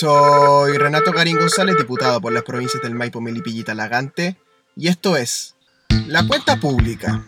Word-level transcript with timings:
Soy 0.00 0.78
Renato 0.78 1.12
Garín 1.12 1.38
González, 1.38 1.76
diputado 1.76 2.22
por 2.22 2.32
las 2.32 2.42
provincias 2.42 2.82
del 2.82 2.94
Maipo, 2.94 3.20
Melipilla 3.20 3.60
y 3.60 3.64
Talagante, 3.64 4.38
y 4.74 4.88
esto 4.88 5.14
es 5.14 5.56
La 6.06 6.26
Cuenta 6.26 6.58
Pública. 6.58 7.22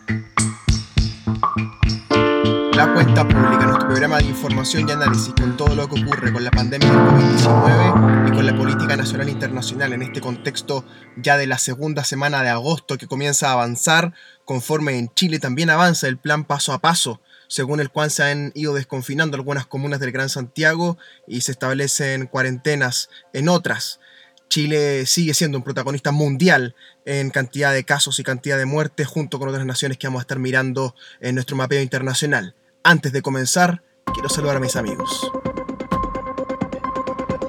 La 2.73 2.95
Cuenta 2.95 3.29
Pública, 3.29 3.67
nuestro 3.67 3.89
programa 3.89 4.17
de 4.17 4.25
información 4.25 4.89
y 4.89 4.93
análisis 4.93 5.35
con 5.39 5.55
todo 5.59 5.75
lo 5.75 5.87
que 5.87 6.03
ocurre 6.03 6.33
con 6.33 6.45
la 6.45 6.51
pandemia 6.51 6.89
del 6.89 6.99
COVID-19 6.99 8.29
y 8.29 8.37
con 8.37 8.47
la 8.47 8.57
política 8.57 8.97
nacional 8.97 9.29
e 9.29 9.33
internacional 9.33 9.93
en 9.93 10.01
este 10.01 10.23
contexto 10.23 10.87
ya 11.19 11.37
de 11.37 11.47
la 11.47 11.59
segunda 11.59 12.05
semana 12.05 12.43
de 12.43 12.49
agosto 12.49 12.97
que 12.97 13.07
comienza 13.07 13.51
a 13.51 13.53
avanzar, 13.53 14.15
conforme 14.47 14.97
en 14.97 15.13
Chile 15.13 15.41
también 15.41 15.69
avanza 15.69 16.09
el 16.09 16.17
plan 16.17 16.45
paso 16.45 16.73
a 16.73 16.79
paso 16.79 17.21
según 17.53 17.81
el 17.81 17.91
cual 17.91 18.11
se 18.11 18.23
han 18.23 18.51
ido 18.55 18.73
desconfinando 18.73 19.37
algunas 19.37 19.67
comunas 19.67 20.01
del 20.01 20.11
Gran 20.11 20.31
Santiago 20.31 20.97
y 21.27 21.43
se 21.43 21.53
establecen 21.53 22.27
cuarentenas 22.27 23.11
en 23.35 23.51
otras. 23.51 24.01
Chile 24.49 25.05
sigue 25.05 25.35
siendo 25.35 25.59
un 25.59 25.65
protagonista 25.65 26.13
mundial 26.13 26.75
en 27.05 27.29
cantidad 27.29 27.75
de 27.75 27.85
casos 27.85 28.19
y 28.19 28.23
cantidad 28.23 28.57
de 28.57 28.65
muertes 28.65 29.07
junto 29.07 29.39
con 29.39 29.51
otras 29.51 29.67
naciones 29.67 29.99
que 29.99 30.07
vamos 30.07 30.21
a 30.21 30.23
estar 30.23 30.39
mirando 30.39 30.95
en 31.21 31.35
nuestro 31.35 31.55
mapeo 31.55 31.83
internacional. 31.83 32.55
Antes 32.83 33.13
de 33.13 33.21
comenzar, 33.21 33.83
quiero 34.15 34.31
saludar 34.31 34.57
a 34.57 34.61
mis 34.61 34.77
amigos 34.77 35.31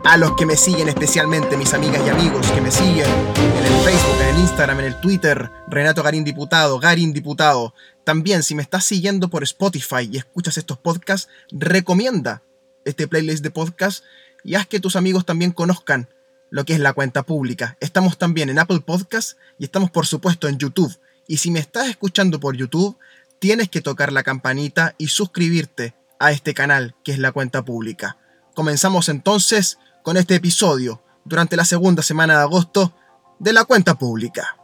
a 0.03 0.17
los 0.17 0.35
que 0.35 0.45
me 0.45 0.57
siguen, 0.57 0.89
especialmente 0.89 1.55
mis 1.55 1.73
amigas 1.73 2.02
y 2.05 2.09
amigos 2.09 2.45
que 2.52 2.61
me 2.61 2.71
siguen 2.71 3.07
en 3.07 3.66
el 3.66 3.80
Facebook, 3.84 4.21
en 4.21 4.35
el 4.35 4.41
Instagram, 4.41 4.80
en 4.80 4.85
el 4.85 4.99
Twitter, 4.99 5.49
Renato 5.67 6.03
Garín 6.03 6.23
Diputado, 6.23 6.80
Garín 6.80 7.13
Diputado. 7.13 7.73
También, 8.03 8.44
si 8.44 8.53
me 8.53 8.61
estás 8.61 8.84
siguiendo 8.84 9.30
por 9.30 9.44
Spotify 9.44 10.09
y 10.11 10.17
escuchas 10.17 10.58
estos 10.58 10.77
podcasts, 10.77 11.30
recomienda 11.52 12.44
este 12.84 13.08
playlist 13.08 13.44
de 13.44 13.52
podcast 13.52 14.03
y 14.44 14.55
haz 14.55 14.67
que 14.67 14.81
tus 14.81 14.97
amigos 14.97 15.25
también 15.25 15.52
conozcan 15.52 16.09
lo 16.49 16.66
que 16.66 16.73
es 16.73 16.80
la 16.80 16.94
cuenta 16.94 17.23
pública. 17.23 17.77
Estamos 17.80 18.17
también 18.17 18.49
en 18.49 18.59
Apple 18.59 18.81
Podcasts 18.81 19.38
y 19.58 19.64
estamos 19.64 19.89
por 19.89 20.05
supuesto 20.05 20.49
en 20.49 20.58
YouTube. 20.58 20.95
Y 21.27 21.38
si 21.38 21.49
me 21.49 21.59
estás 21.59 21.88
escuchando 21.88 22.42
por 22.42 22.58
YouTube, 22.58 22.97
tienes 23.39 23.70
que 23.70 23.81
tocar 23.81 24.11
la 24.11 24.23
campanita 24.23 24.95
y 24.97 25.08
suscribirte 25.08 25.95
a 26.20 26.31
este 26.31 26.53
canal 26.53 26.94
que 27.05 27.14
es 27.14 27.20
la 27.20 27.31
cuenta 27.31 27.64
pública. 27.64 28.17
Comenzamos 28.53 29.09
entonces 29.09 29.80
con 30.03 30.17
este 30.17 30.35
episodio 30.35 31.01
durante 31.23 31.55
la 31.55 31.65
segunda 31.65 32.03
semana 32.03 32.35
de 32.35 32.41
agosto 32.41 32.93
de 33.39 33.53
la 33.53 33.63
cuenta 33.63 33.97
pública. 33.97 34.57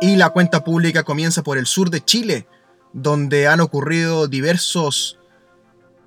Y 0.00 0.16
la 0.16 0.30
cuenta 0.30 0.62
pública 0.62 1.02
comienza 1.02 1.42
por 1.42 1.58
el 1.58 1.66
sur 1.66 1.90
de 1.90 2.04
Chile, 2.04 2.46
donde 2.92 3.48
han 3.48 3.60
ocurrido 3.60 4.28
diversos 4.28 5.18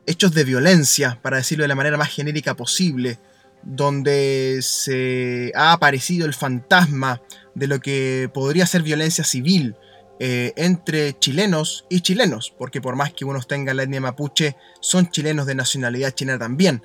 hechos 0.07 0.33
de 0.33 0.45
violencia, 0.45 1.19
para 1.21 1.37
decirlo 1.37 1.63
de 1.63 1.67
la 1.67 1.75
manera 1.75 1.97
más 1.97 2.09
genérica 2.09 2.55
posible, 2.55 3.19
donde 3.63 4.59
se 4.61 5.51
ha 5.55 5.73
aparecido 5.73 6.25
el 6.25 6.33
fantasma 6.33 7.21
de 7.53 7.67
lo 7.67 7.81
que 7.81 8.29
podría 8.33 8.65
ser 8.65 8.81
violencia 8.81 9.25
civil, 9.25 9.75
eh, 10.23 10.53
entre 10.55 11.17
chilenos 11.17 11.85
y 11.89 12.01
chilenos, 12.01 12.53
porque 12.55 12.79
por 12.79 12.95
más 12.95 13.11
que 13.11 13.25
unos 13.25 13.47
tengan 13.47 13.75
la 13.75 13.81
etnia 13.81 14.01
mapuche, 14.01 14.55
son 14.79 15.09
chilenos 15.09 15.47
de 15.47 15.55
nacionalidad 15.55 16.11
china 16.11 16.37
también. 16.37 16.83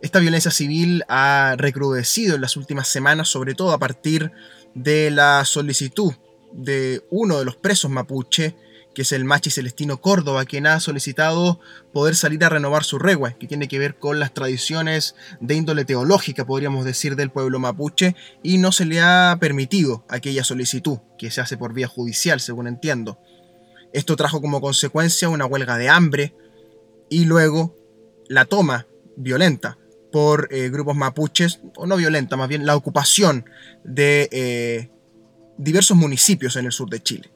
Esta 0.00 0.20
violencia 0.20 0.50
civil 0.50 1.04
ha 1.06 1.54
recrudecido 1.58 2.36
en 2.36 2.40
las 2.40 2.56
últimas 2.56 2.88
semanas, 2.88 3.28
sobre 3.28 3.54
todo 3.54 3.72
a 3.72 3.78
partir 3.78 4.32
de 4.74 5.10
la 5.10 5.44
solicitud 5.44 6.14
de 6.50 7.04
uno 7.10 7.38
de 7.38 7.44
los 7.44 7.56
presos 7.56 7.90
mapuche 7.90 8.56
que 8.94 9.02
es 9.02 9.12
el 9.12 9.24
Machi 9.24 9.50
Celestino 9.50 10.00
Córdoba, 10.00 10.44
quien 10.44 10.66
ha 10.66 10.80
solicitado 10.80 11.60
poder 11.92 12.14
salir 12.14 12.44
a 12.44 12.48
renovar 12.48 12.84
su 12.84 12.98
regua, 12.98 13.32
que 13.32 13.46
tiene 13.46 13.68
que 13.68 13.78
ver 13.78 13.98
con 13.98 14.20
las 14.20 14.34
tradiciones 14.34 15.14
de 15.40 15.54
índole 15.54 15.84
teológica, 15.84 16.44
podríamos 16.44 16.84
decir, 16.84 17.16
del 17.16 17.30
pueblo 17.30 17.58
mapuche, 17.58 18.14
y 18.42 18.58
no 18.58 18.72
se 18.72 18.84
le 18.84 19.00
ha 19.00 19.36
permitido 19.40 20.04
aquella 20.08 20.44
solicitud, 20.44 20.98
que 21.18 21.30
se 21.30 21.40
hace 21.40 21.56
por 21.56 21.72
vía 21.72 21.88
judicial, 21.88 22.40
según 22.40 22.66
entiendo. 22.66 23.18
Esto 23.92 24.16
trajo 24.16 24.40
como 24.40 24.60
consecuencia 24.60 25.28
una 25.28 25.46
huelga 25.46 25.76
de 25.76 25.88
hambre 25.88 26.34
y 27.08 27.24
luego 27.26 27.76
la 28.28 28.44
toma 28.46 28.86
violenta 29.16 29.78
por 30.10 30.48
eh, 30.50 30.68
grupos 30.68 30.96
mapuches, 30.96 31.60
o 31.76 31.86
no 31.86 31.96
violenta, 31.96 32.36
más 32.36 32.48
bien 32.48 32.66
la 32.66 32.76
ocupación 32.76 33.46
de 33.84 34.28
eh, 34.30 34.90
diversos 35.56 35.96
municipios 35.96 36.56
en 36.56 36.66
el 36.66 36.72
sur 36.72 36.88
de 36.90 37.02
Chile. 37.02 37.31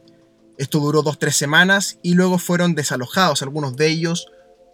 Esto 0.59 0.81
duró 0.81 1.03
dos 1.03 1.19
tres 1.19 1.37
semanas 1.37 1.99
y 2.03 2.15
luego 2.15 2.39
fueron 2.39 2.75
desalojados 2.75 3.43
algunos 3.43 3.77
de 3.77 3.89
ellos 3.89 4.28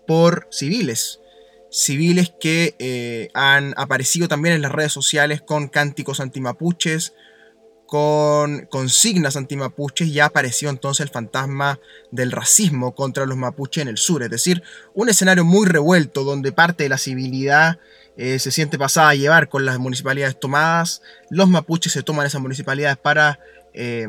por 0.06 0.48
civiles. 0.50 1.20
Civiles 1.70 2.32
que 2.40 2.76
eh, 2.78 3.30
han 3.34 3.74
aparecido 3.76 4.28
también 4.28 4.54
en 4.54 4.62
las 4.62 4.72
redes 4.72 4.92
sociales 4.92 5.42
con 5.42 5.68
cánticos 5.68 6.20
antimapuches, 6.20 7.14
con 7.86 8.66
consignas 8.70 9.36
antimapuches 9.36 10.08
y 10.08 10.20
ha 10.20 10.26
aparecido 10.26 10.70
entonces 10.70 11.04
el 11.04 11.12
fantasma 11.12 11.78
del 12.10 12.32
racismo 12.32 12.94
contra 12.94 13.26
los 13.26 13.36
mapuches 13.36 13.82
en 13.82 13.88
el 13.88 13.98
sur. 13.98 14.22
Es 14.22 14.30
decir, 14.30 14.62
un 14.94 15.08
escenario 15.08 15.44
muy 15.44 15.66
revuelto 15.66 16.24
donde 16.24 16.52
parte 16.52 16.84
de 16.84 16.88
la 16.88 16.98
civilidad 16.98 17.78
eh, 18.16 18.38
se 18.38 18.50
siente 18.50 18.78
pasada 18.78 19.10
a 19.10 19.14
llevar 19.14 19.48
con 19.48 19.64
las 19.64 19.78
municipalidades 19.78 20.38
tomadas. 20.38 21.02
Los 21.30 21.48
mapuches 21.48 21.92
se 21.92 22.02
toman 22.02 22.26
esas 22.26 22.40
municipalidades 22.40 22.98
para 22.98 23.40
eh, 23.74 24.08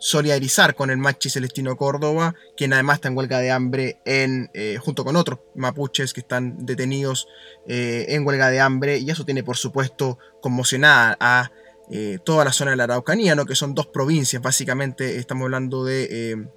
solidarizar 0.00 0.74
con 0.74 0.90
el 0.90 0.96
Machi 0.96 1.28
Celestino 1.28 1.76
Córdoba, 1.76 2.34
quien 2.56 2.72
además 2.72 2.96
está 2.96 3.08
en 3.08 3.16
huelga 3.16 3.38
de 3.38 3.50
hambre 3.50 4.00
en, 4.06 4.50
eh, 4.54 4.78
junto 4.80 5.04
con 5.04 5.14
otros 5.14 5.40
mapuches 5.54 6.14
que 6.14 6.20
están 6.20 6.64
detenidos 6.64 7.28
eh, 7.68 8.06
en 8.08 8.26
huelga 8.26 8.50
de 8.50 8.60
hambre, 8.60 8.98
y 8.98 9.10
eso 9.10 9.26
tiene 9.26 9.44
por 9.44 9.58
supuesto 9.58 10.18
conmocionada 10.40 11.18
a 11.20 11.52
eh, 11.90 12.18
toda 12.24 12.46
la 12.46 12.52
zona 12.52 12.70
de 12.70 12.78
la 12.78 12.84
Araucanía, 12.84 13.34
¿no? 13.34 13.44
que 13.44 13.54
son 13.54 13.74
dos 13.74 13.88
provincias, 13.88 14.40
básicamente 14.40 15.18
estamos 15.18 15.44
hablando 15.44 15.84
de 15.84 16.48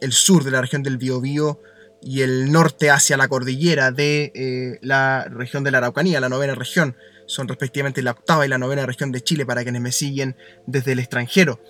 el 0.00 0.12
sur 0.12 0.44
de 0.44 0.50
la 0.50 0.60
región 0.60 0.82
del 0.82 0.98
Biobío 0.98 1.62
y 2.02 2.20
el 2.20 2.52
norte 2.52 2.90
hacia 2.90 3.16
la 3.16 3.28
cordillera 3.28 3.92
de 3.92 4.78
la 4.82 5.24
región 5.30 5.64
de 5.64 5.70
la 5.70 5.78
Araucanía, 5.78 6.20
la 6.20 6.28
novena 6.28 6.54
región, 6.54 6.96
son 7.26 7.48
respectivamente 7.48 8.02
la 8.02 8.10
octava 8.10 8.44
y 8.44 8.50
la 8.50 8.58
novena 8.58 8.84
región 8.84 9.10
de 9.10 9.22
Chile 9.22 9.46
para 9.46 9.62
quienes 9.62 9.80
me 9.80 9.90
siguen 9.90 10.36
desde 10.66 10.92
el 10.92 10.98
extranjero. 10.98 11.60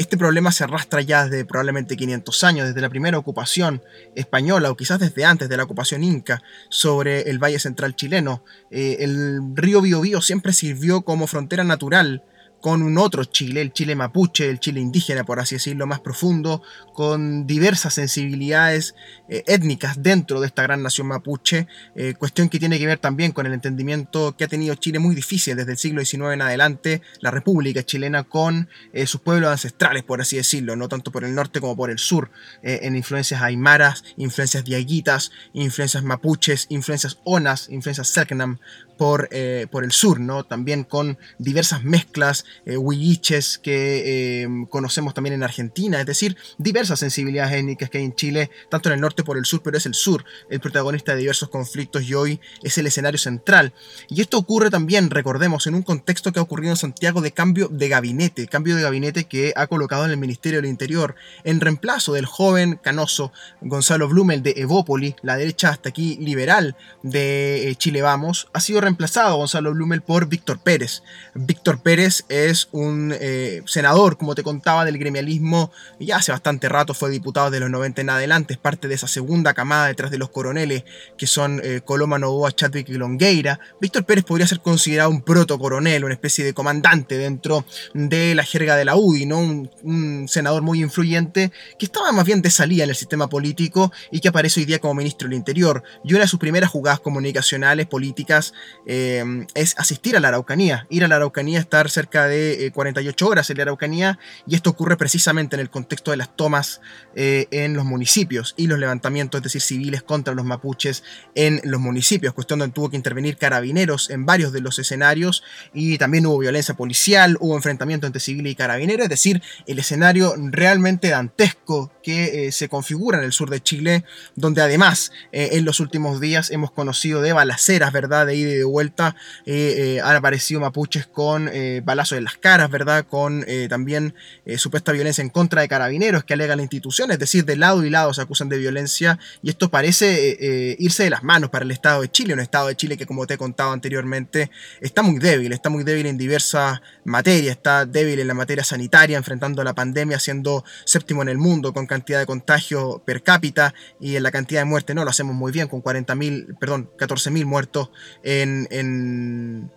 Este 0.00 0.16
problema 0.16 0.50
se 0.50 0.64
arrastra 0.64 1.02
ya 1.02 1.26
desde 1.26 1.44
probablemente 1.44 1.94
500 1.94 2.44
años, 2.44 2.66
desde 2.68 2.80
la 2.80 2.88
primera 2.88 3.18
ocupación 3.18 3.82
española 4.14 4.70
o 4.70 4.74
quizás 4.74 4.98
desde 4.98 5.26
antes 5.26 5.50
de 5.50 5.58
la 5.58 5.64
ocupación 5.64 6.02
inca 6.02 6.42
sobre 6.70 7.28
el 7.28 7.38
Valle 7.38 7.58
Central 7.58 7.94
chileno. 7.94 8.42
Eh, 8.70 8.96
el 9.00 9.54
río 9.54 9.82
Biobío 9.82 10.22
siempre 10.22 10.54
sirvió 10.54 11.02
como 11.02 11.26
frontera 11.26 11.64
natural 11.64 12.24
con 12.60 12.82
un 12.82 12.98
otro 12.98 13.24
Chile, 13.24 13.62
el 13.62 13.72
Chile 13.72 13.94
mapuche, 13.94 14.48
el 14.48 14.60
Chile 14.60 14.80
indígena, 14.80 15.24
por 15.24 15.40
así 15.40 15.56
decirlo, 15.56 15.86
más 15.86 16.00
profundo, 16.00 16.62
con 16.92 17.46
diversas 17.46 17.94
sensibilidades 17.94 18.94
eh, 19.28 19.42
étnicas 19.46 20.02
dentro 20.02 20.40
de 20.40 20.46
esta 20.46 20.62
gran 20.62 20.82
nación 20.82 21.06
mapuche, 21.06 21.66
eh, 21.96 22.14
cuestión 22.18 22.48
que 22.48 22.58
tiene 22.58 22.78
que 22.78 22.86
ver 22.86 22.98
también 22.98 23.32
con 23.32 23.46
el 23.46 23.54
entendimiento 23.54 24.36
que 24.36 24.44
ha 24.44 24.48
tenido 24.48 24.74
Chile 24.74 24.98
muy 24.98 25.14
difícil 25.14 25.56
desde 25.56 25.72
el 25.72 25.78
siglo 25.78 26.04
XIX 26.04 26.34
en 26.34 26.42
adelante, 26.42 27.02
la 27.20 27.30
República 27.30 27.82
chilena 27.82 28.24
con 28.24 28.68
eh, 28.92 29.06
sus 29.06 29.20
pueblos 29.22 29.50
ancestrales, 29.50 30.02
por 30.02 30.20
así 30.20 30.36
decirlo, 30.36 30.76
no 30.76 30.88
tanto 30.88 31.10
por 31.10 31.24
el 31.24 31.34
norte 31.34 31.60
como 31.60 31.76
por 31.76 31.90
el 31.90 31.98
sur, 31.98 32.30
en 32.62 32.96
influencias 32.96 33.42
aymaras, 33.42 34.04
influencias 34.16 34.64
diaguitas, 34.64 35.32
influencias 35.52 36.04
mapuches, 36.04 36.66
influencias 36.68 37.18
onas, 37.24 37.68
influencias 37.70 38.08
selknam, 38.08 38.58
por, 38.98 39.30
por, 39.70 39.84
el 39.84 39.92
sur, 39.92 40.20
¿no? 40.20 40.44
También 40.44 40.84
con 40.84 41.16
diversas 41.38 41.84
mezclas 41.84 42.44
eh, 42.66 42.76
huilliches 42.76 43.58
que 43.58 44.42
em, 44.42 44.66
conocemos 44.66 45.14
también 45.14 45.34
en 45.34 45.42
Argentina, 45.42 46.00
es 46.00 46.06
decir, 46.06 46.36
diversas 46.58 47.00
sensibilidades 47.00 47.54
étnicas 47.54 47.90
que 47.90 47.98
hay 47.98 48.04
en 48.04 48.14
Chile, 48.14 48.50
tanto 48.68 48.88
en 48.88 48.94
el 48.94 49.00
norte 49.00 49.24
por 49.24 49.36
el 49.36 49.44
sur, 49.44 49.62
pero 49.62 49.76
es 49.76 49.86
el 49.86 49.94
sur 49.94 50.24
el 50.48 50.60
protagonista 50.60 51.12
de 51.12 51.18
diversos 51.20 51.48
conflictos 51.48 52.02
y 52.04 52.14
hoy 52.14 52.40
es 52.62 52.76
el 52.78 52.86
escenario 52.86 53.18
central. 53.18 53.72
Y 54.08 54.20
esto 54.20 54.38
ocurre 54.38 54.70
también, 54.70 55.10
recordemos, 55.10 55.66
en 55.66 55.74
un 55.74 55.82
contexto 55.82 56.32
que 56.32 56.38
ha 56.38 56.42
ocurrido 56.42 56.72
en 56.72 56.76
Santiago 56.76 57.20
de 57.20 57.32
cambio 57.32 57.68
de 57.68 57.88
gabinete, 57.88 58.46
cambio 58.46 58.76
de 58.76 58.82
gabinete 58.82 59.24
que 59.24 59.52
ha 59.56 59.66
colocado 59.66 60.04
en 60.04 60.10
el 60.10 60.16
Ministerio 60.16 60.60
del 60.60 60.70
Interior, 60.70 61.14
en 61.44 61.60
reemplazo 61.60 62.12
del 62.12 62.26
joven 62.26 62.78
canoso 62.82 63.32
Gonzalo 63.60 64.08
Blumel 64.08 64.42
de 64.42 64.54
Evópoli, 64.56 65.16
la 65.22 65.36
derecha 65.36 65.70
hasta 65.70 65.90
aquí 65.90 66.16
liberal 66.20 66.76
de 67.02 67.68
eh, 67.68 67.74
Chile 67.76 68.02
Vamos, 68.02 68.48
ha 68.52 68.60
sido 68.60 68.80
reemplazado 68.80 69.36
Gonzalo 69.36 69.72
Blumel 69.72 70.02
por 70.02 70.26
Víctor 70.28 70.60
Pérez. 70.60 71.02
Víctor 71.34 71.82
Pérez 71.82 72.24
es 72.28 72.39
un 72.72 73.14
eh, 73.18 73.62
senador, 73.66 74.16
como 74.16 74.34
te 74.34 74.42
contaba, 74.42 74.84
del 74.84 74.98
gremialismo, 74.98 75.70
ya 75.98 76.16
hace 76.16 76.32
bastante 76.32 76.68
rato 76.68 76.94
fue 76.94 77.10
diputado 77.10 77.50
de 77.50 77.60
los 77.60 77.70
90 77.70 78.00
en 78.00 78.10
adelante, 78.10 78.54
es 78.54 78.58
parte 78.58 78.88
de 78.88 78.94
esa 78.94 79.08
segunda 79.08 79.54
camada 79.54 79.86
detrás 79.86 80.10
de 80.10 80.18
los 80.18 80.30
coroneles, 80.30 80.84
que 81.16 81.26
son 81.26 81.60
eh, 81.62 81.80
Coloma 81.84 82.18
Novoa, 82.18 82.52
Chadwick 82.52 82.88
y 82.88 82.94
Longueira. 82.94 83.60
Víctor 83.80 84.04
Pérez 84.04 84.24
podría 84.24 84.46
ser 84.46 84.60
considerado 84.60 85.10
un 85.10 85.22
proto-coronel, 85.22 86.04
una 86.04 86.14
especie 86.14 86.44
de 86.44 86.54
comandante 86.54 87.18
dentro 87.18 87.64
de 87.94 88.34
la 88.34 88.44
jerga 88.44 88.76
de 88.76 88.84
la 88.84 88.96
UDI, 88.96 89.26
¿no? 89.26 89.38
Un, 89.38 89.70
un 89.82 90.28
senador 90.28 90.62
muy 90.62 90.80
influyente 90.80 91.52
que 91.78 91.86
estaba 91.86 92.12
más 92.12 92.24
bien 92.24 92.42
de 92.42 92.50
salida 92.50 92.84
en 92.84 92.90
el 92.90 92.96
sistema 92.96 93.28
político 93.28 93.92
y 94.10 94.20
que 94.20 94.28
aparece 94.28 94.60
hoy 94.60 94.66
día 94.66 94.78
como 94.78 94.94
ministro 94.94 95.28
del 95.28 95.36
Interior. 95.36 95.82
Y 96.04 96.12
una 96.12 96.22
de 96.22 96.28
sus 96.28 96.38
primeras 96.38 96.70
jugadas 96.70 97.00
comunicacionales, 97.00 97.86
políticas, 97.86 98.52
eh, 98.86 99.24
es 99.54 99.78
asistir 99.78 100.16
a 100.16 100.20
la 100.20 100.28
Araucanía, 100.28 100.86
ir 100.90 101.04
a 101.04 101.08
la 101.08 101.16
Araucanía, 101.16 101.58
estar 101.58 101.90
cerca 101.90 102.26
de 102.26 102.29
48 102.72 103.24
eh, 103.24 103.28
horas 103.28 103.50
en 103.50 103.56
la 103.56 103.62
Araucanía, 103.64 104.18
y 104.46 104.54
esto 104.54 104.70
ocurre 104.70 104.96
precisamente 104.96 105.56
en 105.56 105.60
el 105.60 105.70
contexto 105.70 106.10
de 106.10 106.16
las 106.16 106.34
tomas 106.36 106.80
eh, 107.14 107.46
en 107.50 107.74
los 107.74 107.84
municipios 107.84 108.54
y 108.56 108.66
los 108.66 108.78
levantamientos, 108.78 109.38
es 109.38 109.44
decir, 109.44 109.60
civiles 109.60 110.02
contra 110.02 110.34
los 110.34 110.44
mapuches 110.44 111.02
en 111.34 111.60
los 111.64 111.80
municipios, 111.80 112.34
cuestión 112.34 112.58
donde 112.58 112.74
tuvo 112.74 112.90
que 112.90 112.96
intervenir 112.96 113.36
carabineros 113.36 114.10
en 114.10 114.26
varios 114.26 114.52
de 114.52 114.60
los 114.60 114.78
escenarios, 114.78 115.42
y 115.74 115.98
también 115.98 116.26
hubo 116.26 116.38
violencia 116.38 116.74
policial, 116.74 117.36
hubo 117.40 117.56
enfrentamiento 117.56 118.06
entre 118.06 118.20
civiles 118.20 118.52
y 118.52 118.56
carabineros, 118.56 119.04
es 119.04 119.10
decir, 119.10 119.42
el 119.66 119.78
escenario 119.78 120.34
realmente 120.36 121.08
dantesco 121.08 121.92
que 122.02 122.50
se 122.52 122.68
configura 122.68 123.18
en 123.18 123.24
el 123.24 123.32
sur 123.32 123.50
de 123.50 123.60
Chile, 123.62 124.04
donde 124.34 124.62
además 124.62 125.12
en 125.32 125.64
los 125.64 125.80
últimos 125.80 126.20
días 126.20 126.50
hemos 126.50 126.70
conocido 126.70 127.20
de 127.20 127.32
balaceras, 127.32 127.92
¿verdad? 127.92 128.26
De 128.26 128.36
ida 128.36 128.50
y 128.50 128.56
de 128.56 128.64
vuelta. 128.64 129.16
Eh, 129.46 129.96
eh, 129.96 130.00
han 130.02 130.16
aparecido 130.16 130.60
mapuches 130.60 131.06
con 131.06 131.48
eh, 131.52 131.82
balazos 131.84 132.16
las 132.24 132.36
caras, 132.36 132.70
¿verdad? 132.70 133.06
Con 133.06 133.44
también 133.68 134.14
supuesta 134.56 134.92
violencia 134.92 135.22
en 135.22 135.30
contra 135.30 135.62
de 135.62 135.68
carabineros 135.68 136.24
que 136.24 136.34
alega 136.34 136.56
la 136.56 136.62
institución. 136.62 137.10
Es 137.10 137.18
decir, 137.18 137.44
de 137.44 137.56
lado 137.56 137.84
y 137.84 137.90
lado 137.90 138.12
se 138.14 138.22
acusan 138.22 138.48
de 138.48 138.58
violencia. 138.58 139.18
Y 139.42 139.50
esto 139.50 139.70
parece 139.70 140.76
irse 140.78 141.04
de 141.04 141.10
las 141.10 141.22
manos 141.22 141.50
para 141.50 141.64
el 141.64 141.70
Estado 141.70 142.02
de 142.02 142.10
Chile. 142.10 142.34
Un 142.34 142.40
Estado 142.40 142.68
de 142.68 142.76
Chile 142.76 142.96
que, 142.96 143.06
como 143.06 143.26
te 143.26 143.34
he 143.34 143.38
contado 143.38 143.72
anteriormente, 143.72 144.50
está 144.80 145.02
muy 145.02 145.18
débil. 145.18 145.52
Está 145.52 145.70
muy 145.70 145.84
débil 145.84 146.06
en 146.06 146.18
diversas 146.18 146.80
materias. 147.04 147.56
Está 147.56 147.86
débil 147.86 148.20
en 148.20 148.26
la 148.26 148.34
materia 148.34 148.64
sanitaria, 148.64 149.16
enfrentando 149.16 149.62
la 149.64 149.74
pandemia, 149.74 150.18
siendo 150.18 150.64
séptimo 150.84 151.22
en 151.22 151.28
el 151.28 151.38
mundo 151.38 151.72
con 151.72 151.86
cantidad 151.86 152.18
de 152.18 152.26
contagio 152.26 153.02
per 153.04 153.22
cápita 153.22 153.74
y 154.00 154.16
en 154.16 154.22
la 154.22 154.30
cantidad 154.30 154.60
de 154.60 154.64
muertes 154.64 154.94
no 154.96 155.04
lo 155.04 155.10
hacemos 155.10 155.34
muy 155.34 155.52
bien 155.52 155.68
con 155.68 155.82
40.000, 155.82 156.58
perdón, 156.58 156.90
14.000 156.98 157.44
muertos 157.44 157.90
en, 158.22 159.70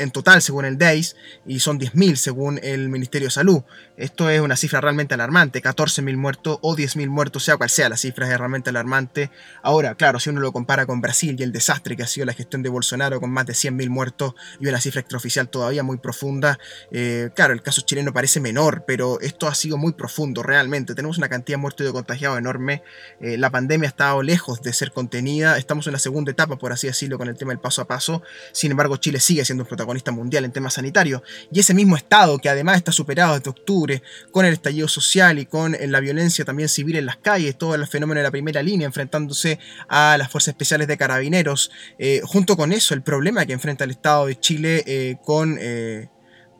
en 0.00 0.10
total 0.10 0.42
según 0.42 0.64
el 0.64 0.78
DAIS 0.78 1.16
y 1.46 1.60
son 1.60 1.78
10.000 1.78 2.16
según 2.16 2.58
el 2.62 2.88
Ministerio 2.88 3.28
de 3.28 3.32
Salud. 3.32 3.62
Esto 3.96 4.30
es 4.30 4.40
una 4.40 4.56
cifra 4.56 4.80
realmente 4.80 5.14
alarmante, 5.14 5.62
14.000 5.62 6.16
muertos 6.16 6.58
o 6.62 6.74
10.000 6.74 7.08
muertos, 7.08 7.44
sea 7.44 7.58
cual 7.58 7.68
sea 7.68 7.88
la 7.90 7.98
cifra, 7.98 8.30
es 8.30 8.38
realmente 8.38 8.70
alarmante. 8.70 9.30
Ahora, 9.62 9.94
claro, 9.94 10.18
si 10.18 10.30
uno 10.30 10.40
lo 10.40 10.52
compara 10.52 10.86
con 10.86 11.02
Brasil 11.02 11.36
y 11.38 11.42
el 11.42 11.52
desastre 11.52 11.96
que 11.96 12.02
ha 12.02 12.06
sido 12.06 12.24
la 12.24 12.32
gestión 12.32 12.62
de 12.62 12.70
Bolsonaro 12.70 13.20
con 13.20 13.30
más 13.30 13.44
de 13.44 13.52
100.000 13.52 13.88
muertos 13.90 14.34
y 14.58 14.66
una 14.66 14.80
cifra 14.80 15.00
extraoficial 15.00 15.50
todavía 15.50 15.82
muy 15.82 15.98
profunda, 15.98 16.58
eh, 16.90 17.28
claro, 17.34 17.52
el 17.52 17.62
caso 17.62 17.82
chileno 17.82 18.12
parece 18.14 18.40
menor, 18.40 18.84
pero 18.86 19.20
esto 19.20 19.48
ha 19.48 19.54
sido 19.54 19.76
muy 19.76 19.92
profundo 19.92 20.42
realmente. 20.42 20.94
Tenemos 20.94 21.18
una 21.18 21.28
cantidad 21.28 21.58
de 21.58 21.60
muertos 21.60 21.84
y 21.84 21.88
de 21.88 21.92
contagiados 21.92 22.38
enorme, 22.38 22.82
eh, 23.20 23.36
la 23.36 23.50
pandemia 23.50 23.88
ha 23.88 23.90
estado 23.90 24.22
lejos 24.22 24.62
de 24.62 24.72
ser 24.72 24.92
contenida, 24.92 25.58
estamos 25.58 25.86
en 25.86 25.92
la 25.92 25.98
segunda 25.98 26.30
etapa, 26.30 26.56
por 26.56 26.72
así 26.72 26.86
decirlo, 26.86 27.18
con 27.18 27.28
el 27.28 27.36
tema 27.36 27.52
del 27.52 27.60
paso 27.60 27.82
a 27.82 27.86
paso, 27.86 28.22
sin 28.52 28.70
embargo 28.70 28.96
Chile 28.96 29.20
sigue 29.20 29.44
siendo 29.44 29.64
un 29.64 29.68
protagonista 29.68 29.89
mundial 30.10 30.44
en 30.44 30.52
temas 30.52 30.74
sanitarios. 30.74 31.22
Y 31.52 31.60
ese 31.60 31.74
mismo 31.74 31.96
Estado, 31.96 32.38
que 32.38 32.48
además 32.48 32.76
está 32.76 32.92
superado 32.92 33.34
desde 33.34 33.50
octubre, 33.50 34.02
con 34.30 34.44
el 34.44 34.52
estallido 34.52 34.88
social 34.88 35.38
y 35.38 35.46
con 35.46 35.74
eh, 35.74 35.86
la 35.86 36.00
violencia 36.00 36.44
también 36.44 36.68
civil 36.68 36.96
en 36.96 37.06
las 37.06 37.16
calles, 37.16 37.56
todo 37.56 37.74
el 37.74 37.86
fenómeno 37.86 38.20
de 38.20 38.24
la 38.24 38.30
primera 38.30 38.62
línea, 38.62 38.86
enfrentándose 38.86 39.58
a 39.88 40.16
las 40.18 40.30
fuerzas 40.30 40.48
especiales 40.48 40.88
de 40.88 40.96
carabineros, 40.96 41.70
eh, 41.98 42.20
junto 42.24 42.56
con 42.56 42.72
eso, 42.72 42.94
el 42.94 43.02
problema 43.02 43.46
que 43.46 43.52
enfrenta 43.52 43.84
el 43.84 43.90
Estado 43.90 44.26
de 44.26 44.38
Chile 44.38 44.84
eh, 44.86 45.16
con 45.24 45.58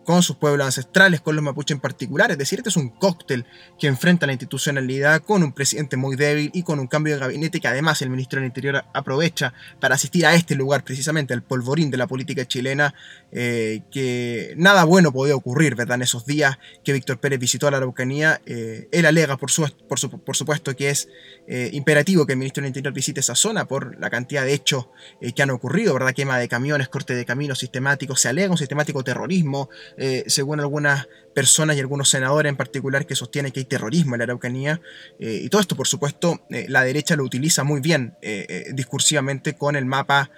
con 0.05 0.23
sus 0.23 0.37
pueblos 0.37 0.67
ancestrales, 0.67 1.21
con 1.21 1.37
los 1.37 1.45
mapuches 1.45 1.75
en 1.75 1.81
particular. 1.81 2.31
Es 2.31 2.39
decir, 2.39 2.59
este 2.59 2.71
es 2.71 2.77
un 2.77 2.89
cóctel 2.89 3.45
que 3.79 3.87
enfrenta 3.87 4.27
la 4.27 4.33
institucionalidad 4.33 5.23
con 5.23 5.43
un 5.43 5.53
presidente 5.53 5.97
muy 5.97 6.17
débil 6.17 6.51
y 6.55 6.63
con 6.63 6.81
un 6.81 6.87
cambio 6.87 7.15
de 7.15 7.21
gabinete 7.21 7.61
que 7.61 7.69
además 7.69 8.03
el 8.03 8.11
ministro 8.11 8.41
del 8.41 8.47
Interior 8.47 8.85
aprovecha 8.93 9.53
para 9.79 9.95
asistir 9.95 10.27
a 10.27 10.35
este 10.35 10.55
lugar, 10.55 10.85
precisamente 10.85 11.35
al 11.35 11.43
polvorín 11.43 11.91
de 11.91 11.97
la 11.97 12.07
política 12.07 12.47
chilena, 12.47 12.95
eh, 13.33 13.83
que 13.91 14.55
nada 14.57 14.85
bueno 14.85 15.13
podía 15.13 15.37
ocurrir, 15.37 15.75
¿verdad? 15.75 15.97
En 15.97 16.03
esos 16.03 16.27
días 16.27 16.59
que 16.85 16.93
Víctor 16.93 17.21
Pérez 17.21 17.39
visitó 17.39 17.71
la 17.71 17.77
Araucanía, 17.77 18.41
eh, 18.47 18.89
él 18.93 19.07
alega, 19.07 19.37
por, 19.37 19.51
su, 19.51 19.71
por, 19.87 20.37
supuesto, 20.37 20.75
que 20.75 20.91
es 20.91 21.09
eh, 21.47 21.71
imperativo 21.73 22.27
que 22.27 22.33
el 22.33 22.39
ministro 22.39 22.63
del 22.63 22.69
Interior 22.69 22.93
visite 22.93 23.21
esa 23.21 23.35
zona 23.35 23.67
por 23.67 23.99
la 24.01 24.11
cantidad 24.11 24.45
de 24.45 24.55
hechos 24.55 24.89
que 25.35 25.43
han 25.43 25.51
ocurrido, 25.51 25.95
¿verdad? 25.95 26.15
Quema 26.15 26.39
de 26.39 26.49
camiones, 26.49 26.89
corte 26.89 27.15
de 27.15 27.25
caminos 27.25 27.59
sistemáticos, 27.59 28.21
se 28.21 28.29
alega 28.29 28.51
un 28.51 28.59
sistemático 28.59 29.05
terrorismo, 29.05 29.69
eh, 29.97 30.25
según 30.27 30.61
algunas 30.61 31.09
personas 31.35 31.77
y 31.77 31.81
algunos 31.81 32.09
senadores 32.09 32.51
en 32.51 32.57
particular 32.57 33.07
que 33.07 33.15
sostienen 33.15 33.53
que 33.53 33.61
hay 33.61 33.65
terrorismo 33.65 34.15
en 34.15 34.19
la 34.19 34.25
Araucanía. 34.25 34.81
Eh, 35.19 35.43
y 35.45 35.49
todo 35.49 35.61
esto, 35.61 35.77
por 35.77 35.87
supuesto, 35.87 36.45
eh, 36.51 36.67
la 36.69 36.83
derecha 36.83 37.17
lo 37.17 37.25
utiliza 37.25 37.65
muy 37.65 37.81
bien 37.81 38.17
discursivamente 38.73 39.55
con 39.55 39.77
el 39.77 39.85
mapa 39.85 40.31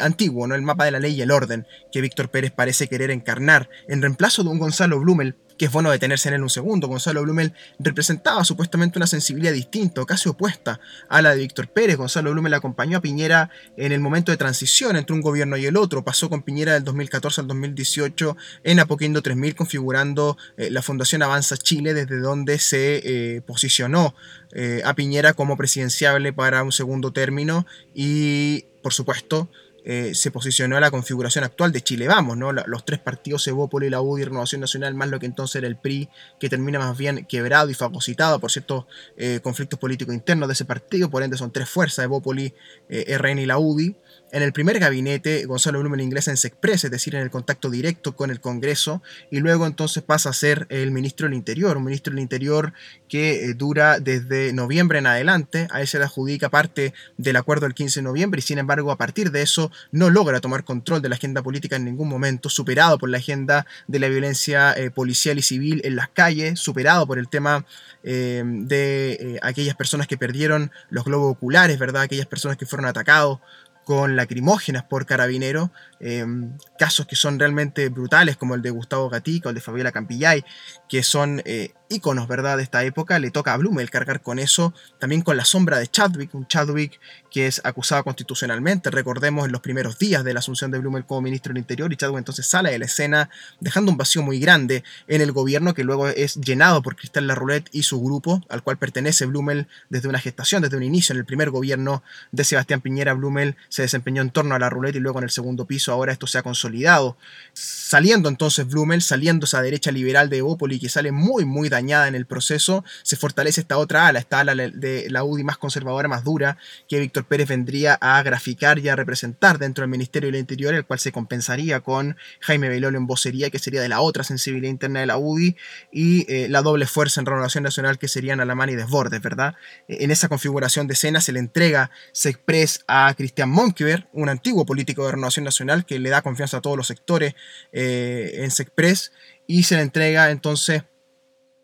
antiguo, 0.00 0.46
¿no? 0.46 0.54
el 0.54 0.62
mapa 0.62 0.84
de 0.84 0.90
la 0.90 1.00
ley 1.00 1.14
y 1.14 1.22
el 1.22 1.30
orden, 1.30 1.66
que 1.92 2.00
Víctor 2.00 2.30
Pérez 2.30 2.52
parece 2.52 2.88
querer 2.88 3.10
encarnar 3.10 3.68
en 3.88 4.00
reemplazo 4.00 4.42
de 4.42 4.50
un 4.50 4.58
Gonzalo 4.58 4.98
Blumel 5.00 5.36
que 5.58 5.66
es 5.66 5.72
bueno 5.72 5.90
detenerse 5.90 6.28
en 6.28 6.34
él 6.34 6.42
un 6.42 6.50
segundo. 6.50 6.88
Gonzalo 6.88 7.22
Blumel 7.22 7.52
representaba 7.78 8.44
supuestamente 8.44 8.98
una 8.98 9.06
sensibilidad 9.06 9.52
distinta 9.52 10.04
casi 10.04 10.28
opuesta 10.28 10.80
a 11.08 11.22
la 11.22 11.34
de 11.34 11.40
Víctor 11.40 11.68
Pérez. 11.68 11.96
Gonzalo 11.96 12.32
Blumel 12.32 12.54
acompañó 12.54 12.98
a 12.98 13.00
Piñera 13.00 13.50
en 13.76 13.92
el 13.92 14.00
momento 14.00 14.32
de 14.32 14.36
transición 14.36 14.96
entre 14.96 15.14
un 15.14 15.20
gobierno 15.20 15.56
y 15.56 15.66
el 15.66 15.76
otro. 15.76 16.04
Pasó 16.04 16.28
con 16.28 16.42
Piñera 16.42 16.74
del 16.74 16.84
2014 16.84 17.40
al 17.42 17.46
2018 17.48 18.36
en 18.64 18.80
Apoquindo 18.80 19.22
3000 19.22 19.54
configurando 19.54 20.36
eh, 20.56 20.70
la 20.70 20.82
Fundación 20.82 21.22
Avanza 21.22 21.56
Chile 21.56 21.94
desde 21.94 22.18
donde 22.18 22.58
se 22.58 23.00
eh, 23.04 23.40
posicionó 23.40 24.14
eh, 24.52 24.82
a 24.84 24.94
Piñera 24.94 25.32
como 25.32 25.56
presidenciable 25.56 26.32
para 26.32 26.62
un 26.62 26.72
segundo 26.72 27.12
término 27.12 27.66
y 27.94 28.66
por 28.82 28.92
supuesto 28.92 29.48
eh, 29.88 30.16
se 30.16 30.32
posicionó 30.32 30.80
la 30.80 30.90
configuración 30.90 31.44
actual 31.44 31.70
de 31.70 31.80
Chile 31.80 32.08
Vamos, 32.08 32.36
¿no? 32.36 32.50
los 32.52 32.84
tres 32.84 32.98
partidos, 32.98 33.46
Evópolis, 33.46 33.88
la 33.88 34.00
UDI 34.00 34.24
Renovación 34.24 34.60
Nacional, 34.60 34.94
más 34.94 35.08
lo 35.10 35.20
que 35.20 35.26
entonces 35.26 35.54
era 35.54 35.68
el 35.68 35.76
PRI, 35.76 36.08
que 36.40 36.48
termina 36.48 36.80
más 36.80 36.98
bien 36.98 37.24
quebrado 37.26 37.70
y 37.70 37.74
fagocitado 37.74 38.40
por 38.40 38.50
ciertos 38.50 38.86
eh, 39.16 39.38
conflictos 39.44 39.78
políticos 39.78 40.12
internos 40.12 40.48
de 40.48 40.54
ese 40.54 40.64
partido, 40.64 41.08
por 41.08 41.22
ende 41.22 41.36
son 41.36 41.52
tres 41.52 41.70
fuerzas, 41.70 42.04
Evópolis, 42.04 42.52
eh, 42.88 43.16
RN 43.16 43.38
y 43.38 43.46
la 43.46 43.58
UDI. 43.58 43.94
En 44.32 44.42
el 44.42 44.52
primer 44.52 44.80
gabinete, 44.80 45.46
Gonzalo 45.46 45.78
Blumen 45.78 46.00
ingresa 46.00 46.32
en 46.32 46.36
SECPRES, 46.36 46.84
es 46.84 46.90
decir, 46.90 47.14
en 47.14 47.22
el 47.22 47.30
contacto 47.30 47.70
directo 47.70 48.16
con 48.16 48.32
el 48.32 48.40
Congreso, 48.40 49.00
y 49.30 49.38
luego 49.38 49.66
entonces 49.66 50.02
pasa 50.02 50.30
a 50.30 50.32
ser 50.32 50.66
el 50.68 50.90
ministro 50.90 51.28
del 51.28 51.34
Interior, 51.34 51.76
un 51.76 51.84
ministro 51.84 52.12
del 52.12 52.22
Interior 52.22 52.72
que 53.08 53.44
eh, 53.44 53.54
dura 53.54 54.00
desde 54.00 54.52
noviembre 54.52 54.98
en 54.98 55.06
adelante, 55.06 55.68
a 55.70 55.80
él 55.80 55.86
se 55.86 55.98
le 55.98 56.04
adjudica 56.04 56.50
parte 56.50 56.92
del 57.16 57.36
acuerdo 57.36 57.66
del 57.66 57.74
15 57.74 58.00
de 58.00 58.04
noviembre, 58.04 58.40
y 58.40 58.42
sin 58.42 58.58
embargo, 58.58 58.90
a 58.90 58.98
partir 58.98 59.30
de 59.30 59.42
eso, 59.42 59.70
no 59.92 60.10
logra 60.10 60.40
tomar 60.40 60.64
control 60.64 61.02
de 61.02 61.08
la 61.08 61.14
agenda 61.14 61.40
política 61.40 61.76
en 61.76 61.84
ningún 61.84 62.08
momento, 62.08 62.48
superado 62.48 62.98
por 62.98 63.08
la 63.08 63.18
agenda 63.18 63.64
de 63.86 64.00
la 64.00 64.08
violencia 64.08 64.72
eh, 64.72 64.90
policial 64.90 65.38
y 65.38 65.42
civil 65.42 65.82
en 65.84 65.94
las 65.94 66.08
calles, 66.08 66.58
superado 66.58 67.06
por 67.06 67.20
el 67.20 67.28
tema 67.28 67.64
eh, 68.02 68.42
de 68.44 69.38
aquellas 69.42 69.76
personas 69.76 70.08
que 70.08 70.18
perdieron 70.18 70.72
los 70.90 71.04
globos 71.04 71.30
oculares, 71.32 71.78
¿verdad? 71.78 72.02
Aquellas 72.02 72.26
personas 72.26 72.56
que 72.56 72.66
fueron 72.66 72.86
atacados 72.86 73.38
con 73.86 74.16
lacrimógenas 74.16 74.82
por 74.82 75.06
carabinero, 75.06 75.70
em, 76.00 76.56
casos 76.78 77.06
que 77.06 77.16
son 77.16 77.38
realmente 77.38 77.88
brutales 77.88 78.36
como 78.36 78.54
el 78.54 78.62
de 78.62 78.70
Gustavo 78.70 79.08
Gatica 79.08 79.48
o 79.48 79.50
el 79.50 79.54
de 79.54 79.60
Fabiola 79.60 79.92
Campillay, 79.92 80.44
que 80.88 81.02
son 81.02 81.42
eh, 81.44 81.72
íconos, 81.88 82.28
¿verdad?, 82.28 82.56
de 82.56 82.62
esta 82.62 82.84
época, 82.84 83.18
le 83.18 83.30
toca 83.30 83.52
a 83.52 83.56
Blumel 83.56 83.90
cargar 83.90 84.20
con 84.20 84.38
eso, 84.38 84.74
también 84.98 85.22
con 85.22 85.36
la 85.36 85.44
sombra 85.44 85.78
de 85.78 85.86
Chadwick, 85.86 86.34
un 86.34 86.46
Chadwick 86.46 87.00
que 87.30 87.46
es 87.46 87.60
acusado 87.64 88.02
constitucionalmente, 88.04 88.90
recordemos 88.90 89.46
en 89.46 89.52
los 89.52 89.60
primeros 89.60 89.98
días 89.98 90.24
de 90.24 90.32
la 90.34 90.40
asunción 90.40 90.70
de 90.70 90.78
Blumel 90.78 91.04
como 91.04 91.22
ministro 91.22 91.52
del 91.52 91.58
Interior, 91.58 91.92
y 91.92 91.96
Chadwick 91.96 92.18
entonces 92.18 92.46
sale 92.46 92.70
de 92.70 92.78
la 92.78 92.86
escena, 92.86 93.30
dejando 93.60 93.90
un 93.92 93.96
vacío 93.96 94.22
muy 94.22 94.40
grande 94.40 94.84
en 95.06 95.20
el 95.20 95.32
gobierno 95.32 95.74
que 95.74 95.84
luego 95.84 96.08
es 96.08 96.36
llenado 96.36 96.82
por 96.82 96.96
Cristal 96.96 97.26
Larroulet 97.26 97.68
y 97.72 97.82
su 97.82 98.02
grupo, 98.02 98.42
al 98.48 98.62
cual 98.62 98.78
pertenece 98.78 99.26
Blumel 99.26 99.68
desde 99.88 100.08
una 100.08 100.18
gestación, 100.18 100.62
desde 100.62 100.76
un 100.76 100.82
inicio, 100.82 101.12
en 101.12 101.18
el 101.18 101.24
primer 101.24 101.50
gobierno 101.50 102.02
de 102.32 102.44
Sebastián 102.44 102.80
Piñera, 102.80 103.14
Blumel 103.14 103.56
se 103.68 103.82
desempeñó 103.82 104.22
en 104.22 104.30
torno 104.30 104.54
a 104.54 104.58
la 104.58 104.70
ruleta 104.70 104.98
y 104.98 105.00
luego 105.00 105.18
en 105.18 105.24
el 105.24 105.30
segundo 105.30 105.66
piso 105.66 105.85
ahora 105.92 106.12
esto 106.12 106.26
se 106.26 106.38
ha 106.38 106.42
consolidado. 106.42 107.16
Saliendo 107.52 108.28
entonces 108.28 108.66
Blumel, 108.66 109.02
saliendo 109.02 109.44
esa 109.44 109.62
derecha 109.62 109.90
liberal 109.90 110.28
de 110.28 110.38
Evópoli, 110.38 110.78
que 110.78 110.88
sale 110.88 111.12
muy, 111.12 111.44
muy 111.44 111.68
dañada 111.68 112.08
en 112.08 112.14
el 112.14 112.26
proceso, 112.26 112.84
se 113.02 113.16
fortalece 113.16 113.60
esta 113.60 113.78
otra 113.78 114.06
ala, 114.06 114.18
esta 114.18 114.40
ala 114.40 114.54
de 114.54 115.06
la 115.10 115.24
UDI 115.24 115.44
más 115.44 115.58
conservadora, 115.58 116.08
más 116.08 116.24
dura, 116.24 116.58
que 116.88 116.98
Víctor 116.98 117.24
Pérez 117.24 117.48
vendría 117.48 117.94
a 117.94 118.22
graficar 118.22 118.78
y 118.78 118.88
a 118.88 118.96
representar 118.96 119.58
dentro 119.58 119.82
del 119.82 119.90
Ministerio 119.90 120.30
del 120.30 120.40
Interior, 120.40 120.74
el 120.74 120.84
cual 120.84 120.98
se 120.98 121.12
compensaría 121.12 121.80
con 121.80 122.16
Jaime 122.40 122.68
Belolo 122.68 122.98
en 122.98 123.06
vocería, 123.06 123.50
que 123.50 123.58
sería 123.58 123.80
de 123.80 123.88
la 123.88 124.00
otra 124.00 124.24
sensibilidad 124.24 124.70
interna 124.70 125.00
de 125.00 125.06
la 125.06 125.18
UDI, 125.18 125.56
y 125.92 126.30
eh, 126.32 126.48
la 126.48 126.62
doble 126.62 126.86
fuerza 126.86 127.20
en 127.20 127.26
Renovación 127.26 127.64
Nacional, 127.64 127.98
que 127.98 128.08
serían 128.08 128.40
Alamán 128.40 128.70
y 128.70 128.74
Desbordes, 128.74 129.22
¿verdad? 129.22 129.54
En 129.88 130.10
esa 130.10 130.28
configuración 130.28 130.86
de 130.86 130.94
escena 130.94 131.20
se 131.20 131.32
le 131.32 131.40
entrega 131.40 131.90
Sexpress 132.12 132.84
a 132.88 133.12
Cristian 133.16 133.50
Monkever, 133.50 134.08
un 134.12 134.28
antiguo 134.28 134.64
político 134.66 135.04
de 135.04 135.12
Renovación 135.12 135.44
Nacional, 135.44 135.75
que 135.84 135.98
le 135.98 136.10
da 136.10 136.22
confianza 136.22 136.58
a 136.58 136.60
todos 136.62 136.76
los 136.76 136.86
sectores 136.86 137.34
eh, 137.72 138.32
en 138.36 138.50
Sexpress, 138.50 139.12
y 139.46 139.64
se 139.64 139.76
le 139.76 139.82
entrega 139.82 140.30
entonces 140.30 140.84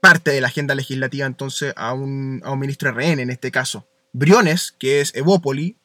parte 0.01 0.33
de 0.33 0.41
la 0.41 0.49
agenda 0.49 0.75
legislativa 0.75 1.27
entonces 1.27 1.73
a 1.77 1.93
un, 1.93 2.43
a 2.45 2.51
un 2.53 2.59
ministro 2.59 2.91
RN 2.91 3.21
en 3.21 3.31
este 3.31 3.51
caso. 3.51 3.89
Briones, 4.13 4.75
que 4.79 5.01
es 5.01 5.15
Evópoli, 5.15 5.77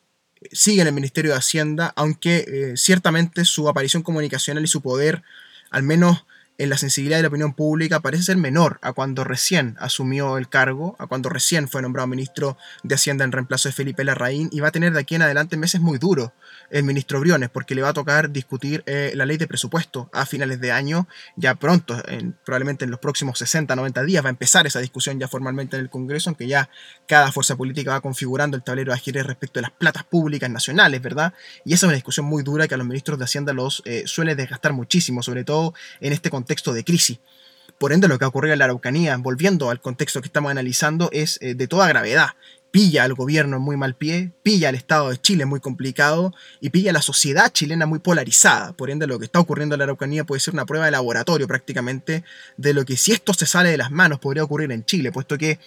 sigue 0.52 0.82
en 0.82 0.88
el 0.88 0.94
Ministerio 0.94 1.32
de 1.32 1.38
Hacienda, 1.38 1.94
aunque 1.96 2.46
eh, 2.48 2.78
ciertamente 2.78 3.46
su 3.46 3.70
aparición 3.70 4.04
comunicacional 4.04 4.64
y 4.64 4.68
su 4.68 4.82
poder, 4.82 5.24
al 5.70 5.84
menos 5.84 6.26
en 6.58 6.70
la 6.70 6.78
sensibilidad 6.78 7.18
de 7.18 7.24
la 7.24 7.30
opinión 7.30 7.54
pública 7.54 8.00
parece 8.00 8.24
ser 8.24 8.38
menor 8.38 8.80
a 8.82 8.94
cuando 8.94 9.24
recién 9.24 9.76
asumió 9.80 10.38
el 10.38 10.50
cargo, 10.50 10.96
a 11.00 11.08
cuando 11.08 11.30
recién 11.30 11.68
fue 11.68 11.82
nombrado 11.82 12.08
ministro 12.08 12.58
de 12.84 12.96
Hacienda 12.96 13.24
en 13.24 13.32
reemplazo 13.32 13.70
de 13.70 13.74
Felipe 13.74 14.04
Larraín, 14.04 14.50
y 14.52 14.60
va 14.60 14.70
a 14.70 14.72
tener 14.72 14.94
de 14.94 15.00
aquí 15.00 15.16
en 15.16 15.22
adelante 15.22 15.58
meses 15.58 15.82
muy 15.82 15.98
duros 15.98 16.32
el 16.70 16.84
ministro 16.84 17.20
Briones, 17.20 17.50
porque 17.50 17.76
le 17.76 17.82
va 17.82 17.90
a 17.90 17.94
tocar 17.94 18.32
discutir 18.32 18.84
eh, 18.88 19.12
la 19.16 19.26
ley 19.26 19.38
de 19.38 19.48
presupuesto 19.48 20.10
a 20.14 20.26
finales 20.26 20.60
de 20.60 20.72
año, 20.72 21.08
ya 21.36 21.56
pronto, 21.56 22.02
probablemente 22.44 22.86
en 22.86 22.92
los 22.92 23.00
próximos 23.00 23.38
60, 23.40 23.76
90 23.76 24.04
días, 24.04 24.24
va 24.24 24.30
a 24.30 24.32
empezar 24.32 24.66
esa 24.66 24.80
discusión 24.80 25.20
ya 25.20 25.28
formalmente 25.28 25.78
en 25.78 25.84
el 25.84 25.90
Congreso, 25.90 26.30
aunque 26.30 26.48
ya 26.48 26.70
cada 27.08 27.32
fuerza 27.32 27.56
política 27.56 27.92
va 27.92 28.02
configurando 28.02 28.58
el 28.58 28.64
tablero 28.64 28.92
de 28.92 28.98
ajedrez 28.98 29.26
respecto 29.26 29.60
de 29.60 29.64
las 29.64 29.72
platas 29.72 30.04
públicas 30.04 30.50
nacionales, 30.50 31.02
¿verdad? 31.02 31.34
Y 31.64 31.74
esa 31.74 31.86
es 31.86 31.90
una 31.90 31.96
discusión 31.96 32.26
muy 32.26 32.44
dura 32.44 32.68
que 32.68 32.74
a 32.74 32.78
los 32.78 32.88
ministros 32.88 33.20
de 33.20 33.26
Hacienda 33.26 33.54
los 33.54 33.82
eh, 33.86 34.04
suele 34.06 34.36
desgastar 34.36 34.74
muchísimo, 34.74 35.22
sobre 35.22 35.44
todo 35.44 35.74
en 36.02 36.14
este 36.14 36.30
contexto 36.30 36.47
contexto 36.48 36.74
de 36.74 36.86
crisis. 36.86 37.20
Por 37.78 37.92
ende, 37.92 38.08
lo 38.08 38.18
que 38.18 38.24
ha 38.24 38.30
ocurrido 38.30 38.54
en 38.54 38.60
la 38.60 38.66
Araucanía, 38.66 39.18
volviendo 39.18 39.70
al 39.70 39.82
contexto 39.82 40.22
que 40.22 40.28
estamos 40.28 40.50
analizando, 40.50 41.10
es 41.12 41.38
eh, 41.42 41.56
de 41.56 41.68
toda 41.68 41.90
gravedad. 41.90 42.30
Pilla 42.72 43.04
al 43.04 43.14
gobierno 43.16 43.58
en 43.58 43.64
muy 43.64 43.76
mal 43.76 43.96
pie, 43.96 44.32
pilla 44.44 44.70
al 44.70 44.76
Estado 44.76 45.10
de 45.10 45.18
Chile 45.18 45.46
muy 45.46 45.60
complicado 45.60 46.34
y 46.62 46.70
pilla 46.70 46.92
a 46.92 46.94
la 46.94 47.02
sociedad 47.02 47.52
chilena 47.52 47.86
muy 47.86 48.00
polarizada. 48.00 48.72
Por 48.72 48.90
ende, 48.90 49.08
lo 49.08 49.20
que 49.20 49.26
está 49.26 49.42
ocurriendo 49.42 49.76
en 49.76 49.80
la 49.80 49.84
Araucanía 49.84 50.24
puede 50.24 50.40
ser 50.40 50.54
una 50.54 50.66
prueba 50.66 50.86
de 50.86 50.92
laboratorio 50.92 51.48
prácticamente 51.48 52.24
de 52.56 52.74
lo 52.74 52.86
que 52.86 52.96
si 52.96 53.12
esto 53.12 53.34
se 53.34 53.46
sale 53.46 53.70
de 53.70 53.78
las 53.78 53.92
manos 53.92 54.20
podría 54.20 54.44
ocurrir 54.44 54.72
en 54.72 54.86
Chile, 54.86 55.12
puesto 55.12 55.38
que 55.38 55.60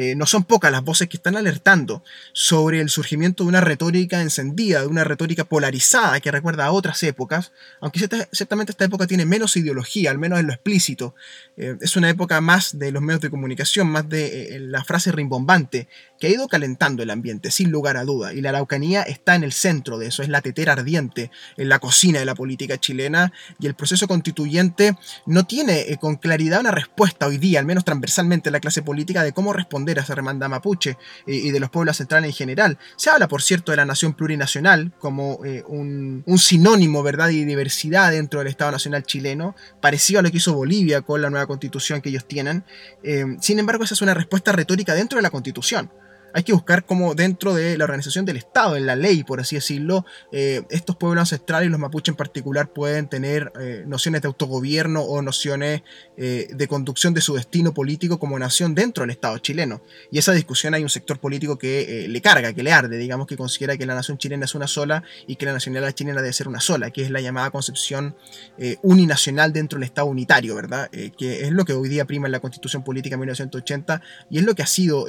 eh, 0.00 0.14
no 0.14 0.26
son 0.26 0.44
pocas 0.44 0.70
las 0.70 0.84
voces 0.84 1.08
que 1.08 1.16
están 1.16 1.36
alertando 1.36 2.04
sobre 2.32 2.80
el 2.80 2.88
surgimiento 2.88 3.42
de 3.42 3.48
una 3.48 3.60
retórica 3.60 4.22
encendida, 4.22 4.82
de 4.82 4.86
una 4.86 5.02
retórica 5.02 5.42
polarizada 5.42 6.20
que 6.20 6.30
recuerda 6.30 6.66
a 6.66 6.70
otras 6.70 7.02
épocas, 7.02 7.50
aunque 7.80 7.98
ciertamente 8.30 8.70
esta 8.70 8.84
época 8.84 9.08
tiene 9.08 9.26
menos 9.26 9.56
ideología, 9.56 10.12
al 10.12 10.18
menos 10.18 10.38
en 10.38 10.46
lo 10.46 10.52
explícito. 10.52 11.16
Eh, 11.56 11.76
es 11.80 11.96
una 11.96 12.08
época 12.08 12.40
más 12.40 12.78
de 12.78 12.92
los 12.92 13.02
medios 13.02 13.22
de 13.22 13.28
comunicación, 13.28 13.88
más 13.88 14.08
de 14.08 14.54
eh, 14.54 14.60
la 14.60 14.84
frase 14.84 15.10
rimbombante, 15.10 15.88
que 16.18 16.26
ha 16.26 16.30
ido 16.30 16.48
calentando 16.48 17.02
el 17.02 17.10
ambiente, 17.10 17.50
sin 17.50 17.70
lugar 17.70 17.96
a 17.96 18.04
duda, 18.04 18.32
y 18.32 18.40
la 18.40 18.50
Araucanía 18.50 19.02
está 19.02 19.34
en 19.34 19.44
el 19.44 19.52
centro 19.52 19.98
de 19.98 20.08
eso, 20.08 20.22
es 20.22 20.28
la 20.28 20.40
tetera 20.40 20.72
ardiente 20.72 21.30
en 21.56 21.68
la 21.68 21.78
cocina 21.78 22.18
de 22.18 22.24
la 22.24 22.34
política 22.34 22.78
chilena, 22.78 23.32
y 23.60 23.66
el 23.66 23.74
proceso 23.74 24.08
constituyente 24.08 24.96
no 25.26 25.44
tiene 25.46 25.96
con 26.00 26.16
claridad 26.16 26.60
una 26.60 26.70
respuesta 26.70 27.26
hoy 27.26 27.38
día, 27.38 27.60
al 27.60 27.66
menos 27.66 27.84
transversalmente 27.84 28.48
en 28.48 28.52
la 28.52 28.60
clase 28.60 28.82
política, 28.82 29.22
de 29.22 29.32
cómo 29.32 29.52
responder 29.52 29.98
a 29.98 30.02
esa 30.02 30.14
remanda 30.14 30.48
mapuche 30.48 30.96
y 31.26 31.50
de 31.50 31.60
los 31.60 31.70
pueblos 31.70 31.96
centrales 31.96 32.30
en 32.30 32.34
general. 32.34 32.78
Se 32.96 33.10
habla, 33.10 33.28
por 33.28 33.42
cierto, 33.42 33.72
de 33.72 33.76
la 33.76 33.84
nación 33.84 34.14
plurinacional 34.14 34.92
como 34.98 35.44
eh, 35.44 35.62
un, 35.66 36.24
sinónimo, 36.38 37.02
¿verdad?, 37.02 37.30
y 37.30 37.44
diversidad 37.44 38.12
dentro 38.12 38.40
del 38.40 38.48
Estado 38.48 38.72
Nacional 38.72 39.04
chileno, 39.04 39.54
parecido 39.80 40.20
a 40.20 40.22
lo 40.22 40.30
que 40.30 40.38
hizo 40.38 40.54
Bolivia 40.54 41.02
con 41.02 41.20
la 41.22 41.30
nueva 41.30 41.46
constitución 41.46 42.00
que 42.00 42.08
ellos 42.10 42.26
tienen. 42.26 42.64
Eh, 43.02 43.24
sin 43.40 43.58
embargo, 43.58 43.84
esa 43.84 43.94
es 43.94 44.02
una 44.02 44.14
respuesta 44.14 44.52
retórica 44.52 44.94
dentro 44.94 45.16
de 45.16 45.22
la 45.22 45.30
constitución 45.30 45.90
hay 46.38 46.44
que 46.44 46.52
buscar 46.52 46.86
cómo 46.86 47.16
dentro 47.16 47.52
de 47.52 47.76
la 47.76 47.82
organización 47.82 48.24
del 48.24 48.36
Estado, 48.36 48.76
en 48.76 48.86
la 48.86 48.94
ley, 48.94 49.24
por 49.24 49.40
así 49.40 49.56
decirlo, 49.56 50.06
eh, 50.30 50.62
estos 50.70 50.94
pueblos 50.94 51.22
ancestrales, 51.22 51.68
los 51.68 51.80
mapuches 51.80 52.12
en 52.12 52.16
particular, 52.16 52.72
pueden 52.72 53.08
tener 53.08 53.52
eh, 53.60 53.82
nociones 53.88 54.22
de 54.22 54.28
autogobierno 54.28 55.02
o 55.02 55.20
nociones 55.20 55.82
eh, 56.16 56.46
de 56.54 56.68
conducción 56.68 57.12
de 57.12 57.22
su 57.22 57.34
destino 57.34 57.74
político 57.74 58.20
como 58.20 58.38
nación 58.38 58.76
dentro 58.76 59.02
del 59.02 59.10
Estado 59.10 59.36
chileno. 59.38 59.82
Y 60.12 60.18
esa 60.18 60.30
discusión 60.30 60.74
hay 60.74 60.84
un 60.84 60.90
sector 60.90 61.18
político 61.18 61.58
que 61.58 62.06
le 62.08 62.20
carga, 62.20 62.52
que 62.52 62.62
le 62.62 62.70
arde, 62.70 62.98
digamos, 62.98 63.26
que 63.26 63.36
considera 63.36 63.76
que 63.76 63.84
la 63.84 63.96
nación 63.96 64.16
chilena 64.16 64.44
es 64.44 64.54
una 64.54 64.68
sola 64.68 65.02
y 65.26 65.34
que 65.34 65.44
la 65.44 65.54
nacionalidad 65.54 65.90
chilena 65.90 66.22
debe 66.22 66.32
ser 66.32 66.46
una 66.46 66.60
sola, 66.60 66.92
que 66.92 67.02
es 67.02 67.10
la 67.10 67.20
llamada 67.20 67.50
concepción 67.50 68.14
uninacional 68.82 69.52
dentro 69.52 69.80
del 69.80 69.86
Estado 69.86 70.06
unitario, 70.06 70.54
¿verdad? 70.54 70.88
que 70.90 71.46
es 71.46 71.50
lo 71.50 71.64
que 71.64 71.72
hoy 71.72 71.88
día 71.88 72.04
prima 72.04 72.28
en 72.28 72.32
la 72.32 72.38
Constitución 72.38 72.84
Política 72.84 73.14
de 73.14 73.20
1980 73.22 74.02
y 74.30 74.38
es 74.38 74.44
lo 74.44 74.54
que 74.54 74.62
ha 74.62 74.66
sido 74.66 75.06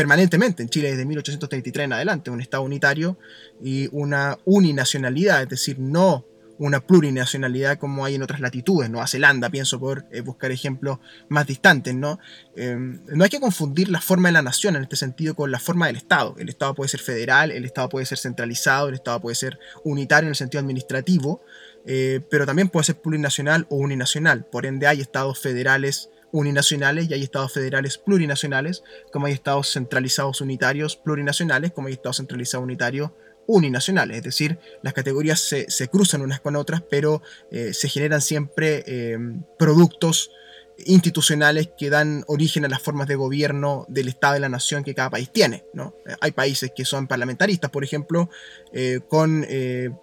permanentemente 0.00 0.62
en 0.62 0.70
Chile 0.70 0.92
desde 0.92 1.04
1833 1.04 1.84
en 1.84 1.92
adelante, 1.92 2.30
un 2.30 2.40
Estado 2.40 2.62
unitario 2.62 3.18
y 3.62 3.86
una 3.92 4.38
uninacionalidad, 4.46 5.42
es 5.42 5.50
decir, 5.50 5.78
no 5.78 6.24
una 6.56 6.80
plurinacionalidad 6.80 7.78
como 7.78 8.06
hay 8.06 8.14
en 8.14 8.22
otras 8.22 8.40
latitudes, 8.40 8.88
Nueva 8.88 9.06
Zelanda, 9.06 9.50
pienso 9.50 9.78
por 9.78 10.06
eh, 10.10 10.22
buscar 10.22 10.52
ejemplos 10.52 11.00
más 11.28 11.46
distantes, 11.46 11.94
¿no? 11.94 12.18
Em, 12.56 13.02
no 13.08 13.24
hay 13.24 13.28
que 13.28 13.40
confundir 13.40 13.90
la 13.90 14.00
forma 14.00 14.30
de 14.30 14.32
la 14.32 14.40
nación 14.40 14.74
en 14.74 14.84
este 14.84 14.96
sentido 14.96 15.34
con 15.34 15.50
la 15.50 15.58
forma 15.58 15.88
del 15.88 15.96
Estado. 15.96 16.34
El 16.38 16.48
Estado 16.48 16.74
puede 16.74 16.88
ser 16.88 17.00
federal, 17.00 17.50
el 17.50 17.66
Estado 17.66 17.90
puede 17.90 18.06
ser 18.06 18.16
centralizado, 18.16 18.88
el 18.88 18.94
Estado 18.94 19.20
puede 19.20 19.34
ser 19.34 19.58
unitario 19.84 20.28
en 20.28 20.30
el 20.30 20.36
sentido 20.36 20.60
administrativo, 20.60 21.42
eh, 21.84 22.20
pero 22.30 22.46
también 22.46 22.70
puede 22.70 22.84
ser 22.84 23.02
plurinacional 23.02 23.66
o 23.68 23.76
uninacional. 23.76 24.46
Por 24.46 24.64
ende 24.64 24.86
hay 24.86 25.02
estados 25.02 25.38
federales 25.38 26.08
uninacionales 26.32 27.10
y 27.10 27.14
hay 27.14 27.22
estados 27.22 27.52
federales 27.52 27.98
plurinacionales, 27.98 28.82
como 29.12 29.26
hay 29.26 29.32
estados 29.32 29.72
centralizados 29.72 30.40
unitarios 30.40 30.96
plurinacionales, 30.96 31.72
como 31.72 31.88
hay 31.88 31.94
estados 31.94 32.18
centralizados 32.18 32.64
unitarios 32.64 33.10
uninacionales. 33.46 34.18
Es 34.18 34.22
decir, 34.22 34.58
las 34.82 34.92
categorías 34.92 35.40
se, 35.40 35.88
cruzan 35.88 36.22
unas 36.22 36.40
con 36.40 36.56
otras, 36.56 36.82
pero 36.88 37.22
eh, 37.50 37.74
se 37.74 37.88
generan 37.88 38.20
siempre 38.20 38.84
eh, 38.86 39.18
productos 39.58 40.30
institucionales 40.86 41.68
que 41.76 41.90
dan 41.90 42.24
origen 42.26 42.64
a 42.64 42.68
las 42.68 42.80
formas 42.80 43.06
de 43.06 43.14
gobierno 43.14 43.84
del 43.88 44.08
Estado 44.08 44.34
de 44.34 44.40
la 44.40 44.48
nación 44.48 44.82
que 44.82 44.94
cada 44.94 45.10
país 45.10 45.30
tiene. 45.30 45.64
¿no? 45.74 45.94
Hay 46.20 46.30
países 46.30 46.72
que 46.74 46.86
son 46.86 47.06
parlamentaristas, 47.06 47.70
por 47.70 47.84
ejemplo, 47.84 48.30
eh, 48.72 49.00
con 49.08 49.46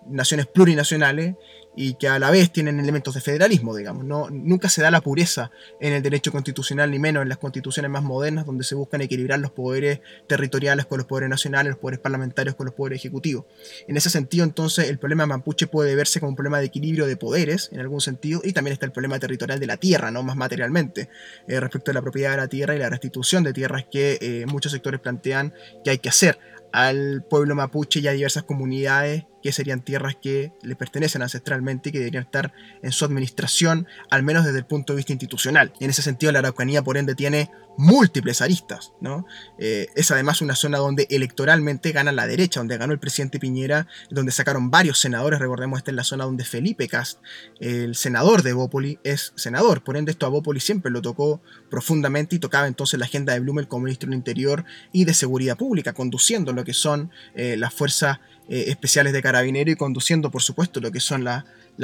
naciones 0.08 0.46
plurinacionales 0.46 1.36
y 1.80 1.94
que 1.94 2.08
a 2.08 2.18
la 2.18 2.32
vez 2.32 2.52
tienen 2.52 2.80
elementos 2.80 3.14
de 3.14 3.22
federalismo, 3.22 3.76
digamos. 3.76 4.04
No, 4.04 4.32
nunca 4.32 4.68
se 4.68 4.82
da 4.82 4.90
la 4.90 5.00
pureza 5.00 5.52
en 5.80 5.94
el 5.94 6.02
derecho 6.02 6.32
constitucional, 6.32 6.90
ni 6.90 6.98
menos 6.98 7.22
en 7.22 7.30
las 7.30 7.38
constituciones 7.38 7.92
más 7.92 8.02
modernas, 8.02 8.48
donde 8.48 8.64
se 8.64 8.74
buscan 8.74 9.02
equilibrar 9.02 9.40
los 9.40 9.52
poderes 9.52 10.02
territoriales 10.28 10.88
con 10.88 10.98
los 10.98 11.06
poderes 11.06 11.30
nacionales, 11.30 11.70
los 11.70 11.80
poderes 11.80 12.00
parlamentarios 12.00 12.56
con 12.56 12.66
los 12.66 12.74
poderes 12.74 13.00
ejecutivos. 13.00 13.46
En 13.88 13.96
ese 13.96 14.10
sentido, 14.10 14.44
entonces, 14.44 14.90
el 14.90 14.98
problema 14.98 15.28
mapuche 15.28 15.68
puede 15.68 15.96
verse 15.96 16.20
como 16.20 16.32
un 16.32 16.36
problema 16.36 16.60
de 16.60 16.66
equilibrio 16.66 17.06
de 17.06 17.16
poderes, 17.16 17.70
en 17.72 17.80
algún 17.80 18.02
sentido, 18.02 18.42
y 18.44 18.54
también 18.54 18.74
está 18.74 18.88
el 18.88 18.92
problema 18.92 19.20
territorial 19.20 19.60
de 19.60 19.68
la 19.68 19.78
tierra, 19.78 20.10
no 20.10 20.24
más 20.24 20.36
materialmente, 20.36 21.10
eh, 21.48 21.60
respecto 21.60 21.92
a 21.92 21.94
la 21.94 22.02
propiedad 22.02 22.32
de 22.32 22.38
la 22.38 22.48
tierra 22.48 22.76
y 22.76 22.80
la 22.80 22.90
restitución 22.90 23.44
de 23.44 23.54
tierras 23.54 23.86
que 23.92 24.18
eh, 24.20 24.46
muchos 24.48 24.72
sectores 24.72 25.00
plantean 25.00 25.54
que 25.84 25.92
hay 25.92 26.00
que 26.00 26.10
hacer 26.10 26.40
al 26.72 27.24
pueblo 27.30 27.56
mapuche 27.56 28.00
y 28.00 28.08
a 28.08 28.12
diversas 28.12 28.44
comunidades 28.44 29.26
que 29.48 29.54
serían 29.54 29.80
tierras 29.80 30.18
que 30.22 30.52
le 30.62 30.76
pertenecen 30.76 31.22
ancestralmente 31.22 31.88
y 31.88 31.92
que 31.94 32.00
deberían 32.00 32.26
estar 32.26 32.52
en 32.84 32.92
su 32.92 33.06
administración, 33.06 33.88
al 34.10 34.22
menos 34.22 34.44
desde 34.44 34.58
el 34.58 34.66
punto 34.66 34.92
de 34.92 34.98
vista 34.98 35.14
institucional. 35.14 35.72
En 35.80 35.90
ese 35.90 36.02
sentido, 36.02 36.34
la 36.34 36.40
Araucanía, 36.40 36.82
por 36.82 36.98
ende, 36.98 37.16
tiene 37.16 37.50
múltiples 37.78 38.42
aristas. 38.42 38.92
¿no? 39.00 39.26
Eh, 39.58 39.88
es 39.96 40.12
además 40.12 40.42
una 40.42 40.54
zona 40.56 40.80
donde 40.80 41.08
electoralmente 41.10 41.94
gana 41.94 42.12
la 42.12 42.28
derecha, 42.28 42.60
donde 42.60 42.78
ganó 42.78 42.92
el 42.92 43.00
presidente 43.00 43.40
Piñera, 43.40 43.88
donde 44.10 44.34
sacaron 44.34 44.70
varios 44.70 45.00
senadores. 45.00 45.40
Recordemos, 45.40 45.78
esta 45.78 45.92
es 45.92 45.96
la 45.96 46.04
zona 46.04 46.26
donde 46.26 46.44
Felipe 46.44 46.90
Cast, 46.90 47.20
el 47.62 47.96
senador 47.96 48.44
de 48.44 48.52
Bópoli, 48.52 49.00
es 49.06 49.32
senador. 49.38 49.82
Por 49.82 49.96
ende, 49.96 50.12
esto 50.12 50.26
a 50.26 50.30
Bópoli 50.30 50.60
siempre 50.60 50.92
lo 50.92 51.02
tocó 51.02 51.42
profundamente 51.70 52.36
y 52.36 52.40
tocaba 52.40 52.68
entonces 52.68 53.00
la 53.00 53.06
agenda 53.06 53.32
de 53.32 53.40
Blumel 53.40 53.70
como 53.70 53.86
ministro 53.86 54.10
del 54.10 54.18
Interior 54.18 54.66
y 54.92 55.06
de 55.06 55.14
Seguridad 55.14 55.56
Pública, 55.56 55.94
conduciendo 55.94 56.52
lo 56.52 56.66
que 56.66 56.74
son 56.74 57.12
eh, 57.34 57.56
las 57.56 57.74
fuerzas 57.74 58.20
eh, 58.50 58.66
especiales 58.68 59.14
de 59.14 59.22
carabinero 59.22 59.72
y 59.72 59.76
conduciendo, 59.76 60.32
por 60.32 60.42
supuesto, 60.42 60.80
lo 60.80 60.92
que 60.92 61.00
son 61.00 61.24
las 61.24 61.44